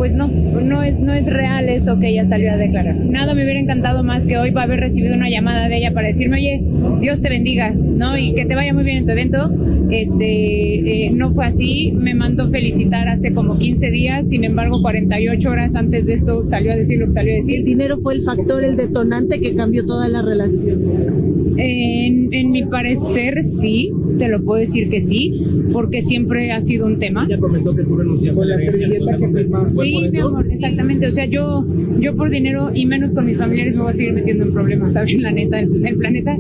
pues 0.06 0.14
no, 0.14 0.28
no 0.28 0.84
es, 0.84 1.00
no 1.00 1.14
es 1.14 1.26
real 1.26 1.68
eso 1.68 1.98
que 1.98 2.10
ella 2.10 2.26
salió 2.26 2.52
a 2.52 2.58
declarar. 2.58 2.96
Nada 2.96 3.34
me 3.34 3.44
hubiera 3.44 3.60
encantado 3.60 4.04
más 4.04 4.28
que 4.28 4.38
hoy 4.38 4.52
va 4.52 4.62
a 4.62 4.64
haber 4.66 4.80
recibido 4.80 5.16
una 5.16 5.30
llamada 5.30 5.68
de 5.68 5.78
ella 5.78 5.96
para 5.96 6.10
decirme, 6.10 6.36
oye, 6.36 6.64
Dios 7.02 7.24
te 7.24 7.30
bendiga, 7.30 7.72
¿no? 7.72 8.16
Y 8.16 8.36
que 8.36 8.46
te 8.46 8.54
vaya 8.54 8.72
muy 8.72 8.84
bien 8.84 8.98
en 8.98 9.06
tu 9.06 9.12
evento. 9.14 9.52
Este, 9.90 11.06
eh, 11.06 11.10
no 11.12 11.34
fue 11.34 11.48
así, 11.48 11.92
me 11.96 12.14
mandó 12.14 12.48
felicitar 12.50 13.08
hace 13.08 13.34
como 13.34 13.58
15 13.58 13.90
días, 13.90 14.30
sin 14.30 14.44
embargo, 14.44 14.80
48 14.84 15.50
horas 15.50 15.74
antes 15.74 16.06
de 16.06 16.14
esto 16.14 16.44
salió 16.44 16.72
a 16.72 16.76
decir 16.76 17.00
lo 17.00 17.08
que 17.08 17.14
salió 17.14 17.34
a 17.34 17.38
decir. 17.38 17.62
¿El 17.62 17.66
dinero 17.66 17.98
fue 17.98 18.14
el 18.14 18.22
factor, 18.22 18.64
el 18.64 18.76
detonante 18.76 19.42
que 19.42 19.56
cambió 19.56 19.88
toda 19.88 20.08
la 20.08 20.22
relación? 20.22 21.35
En, 21.58 22.34
en 22.34 22.52
mi 22.52 22.66
parecer, 22.66 23.44
sí, 23.44 23.92
te 24.18 24.28
lo 24.28 24.44
puedo 24.44 24.60
decir 24.60 24.90
que 24.90 25.02
sí, 25.02 25.34
porque 25.72 26.02
siempre 26.02 26.52
ha 26.52 26.62
sido 26.62 26.86
un 26.86 27.00
tema. 27.00 27.28
Ya 27.30 27.40
comentó 27.40 27.76
que 27.76 27.84
tú 27.84 27.96
renunciaste 27.96 28.42
a 28.42 28.46
la 28.46 28.60
servilleta 28.60 29.18
que 29.18 29.28
Sí, 29.30 30.10
mi 30.12 30.20
amor, 30.20 30.46
exactamente. 30.50 31.08
O 31.08 31.12
sea, 31.12 31.26
yo, 31.26 31.66
yo 32.00 32.16
por 32.16 32.30
dinero 32.30 32.72
y 32.74 32.86
menos 32.86 33.14
con 33.14 33.26
mis 33.26 33.38
familiares 33.38 33.76
me 33.76 33.82
voy 33.82 33.92
a 33.92 33.96
seguir 33.96 34.14
metiendo 34.14 34.46
en 34.46 34.54
problemas, 34.54 34.94
¿sabes? 34.94 35.14
La 35.20 35.32
neta, 35.32 35.60
el, 35.60 35.86
el 35.86 35.96
planeta. 35.96 36.38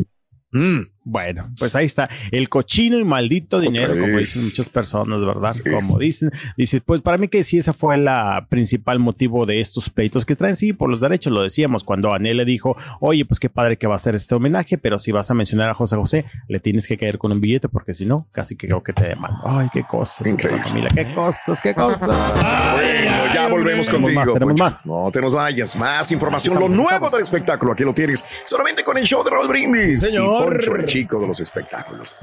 Mm. 0.51 0.94
Bueno, 1.07 1.51
pues 1.59 1.75
ahí 1.75 1.85
está. 1.85 2.09
El 2.31 2.49
cochino 2.49 2.97
y 2.97 3.03
maldito 3.03 3.59
dinero, 3.59 3.93
como 3.93 4.17
dicen 4.17 4.43
muchas 4.43 4.71
personas, 4.71 5.23
¿verdad? 5.23 5.53
Como 5.71 5.99
dicen. 5.99 6.31
Dice, 6.57 6.81
pues 6.81 7.01
para 7.01 7.19
mí 7.19 7.27
que 7.27 7.43
sí, 7.43 7.59
esa 7.59 7.73
fue 7.73 7.95
la 7.97 8.47
principal 8.49 8.99
motivo 8.99 9.45
de 9.45 9.59
estos 9.59 9.91
pleitos 9.91 10.25
que 10.25 10.35
traen. 10.35 10.55
Sí, 10.55 10.73
por 10.73 10.89
los 10.89 11.01
derechos, 11.01 11.31
lo 11.31 11.43
decíamos 11.43 11.83
cuando 11.83 12.11
Anel 12.11 12.37
le 12.37 12.45
dijo, 12.45 12.75
oye, 12.99 13.23
pues 13.23 13.39
qué 13.39 13.49
padre 13.49 13.77
que 13.77 13.85
va 13.85 13.93
a 13.93 13.95
hacer 13.97 14.15
este 14.15 14.33
homenaje, 14.33 14.79
pero 14.79 14.97
si 14.97 15.11
vas 15.11 15.29
a 15.29 15.35
mencionar 15.35 15.69
a 15.69 15.75
José 15.75 15.95
José, 15.95 16.25
le 16.47 16.59
tienes 16.59 16.87
que 16.87 16.97
caer 16.97 17.19
con 17.19 17.31
un 17.31 17.39
billete, 17.39 17.69
porque 17.69 17.93
si 17.93 18.07
no, 18.07 18.27
casi 18.31 18.55
que 18.55 18.65
creo 18.65 18.81
que 18.81 18.93
te 18.93 19.07
demando. 19.07 19.37
Ay, 19.45 19.67
qué 19.71 19.83
cosas. 19.83 20.27
Familia, 20.27 20.89
qué 20.91 21.13
cosas, 21.13 21.61
qué 21.61 21.75
cosas. 21.75 22.07
bueno, 22.07 23.33
ya 23.33 23.47
volvemos 23.47 23.87
contigo. 23.89 24.19
Más, 24.19 24.33
tenemos 24.33 24.59
más. 24.59 24.85
No 24.87 25.11
te 25.13 25.21
nos 25.21 25.33
vayas. 25.33 25.75
Más 25.75 26.11
información, 26.11 26.59
lo 26.59 26.67
nuevo 26.67 27.11
del 27.11 27.21
espectáculo. 27.21 27.73
Aquí 27.73 27.83
lo 27.83 27.93
tienes. 27.93 28.25
Solamente 28.45 28.83
con 28.83 28.97
el 28.97 29.05
show 29.05 29.23
de 29.23 29.29
Roll 29.29 29.47
Brindis. 29.47 30.01
Señor 30.01 30.63
chico 30.95 31.19
de 31.19 31.27
los 31.27 31.41
espectáculos. 31.41 32.15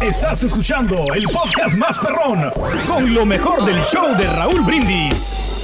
Estás 0.00 0.44
escuchando 0.44 0.94
el 1.12 1.24
podcast 1.24 1.76
más 1.76 1.98
perrón 1.98 2.52
con 2.86 3.12
lo 3.12 3.26
mejor 3.26 3.64
del 3.64 3.82
show 3.82 4.16
de 4.16 4.28
Raúl 4.28 4.60
Brindis. 4.60 5.63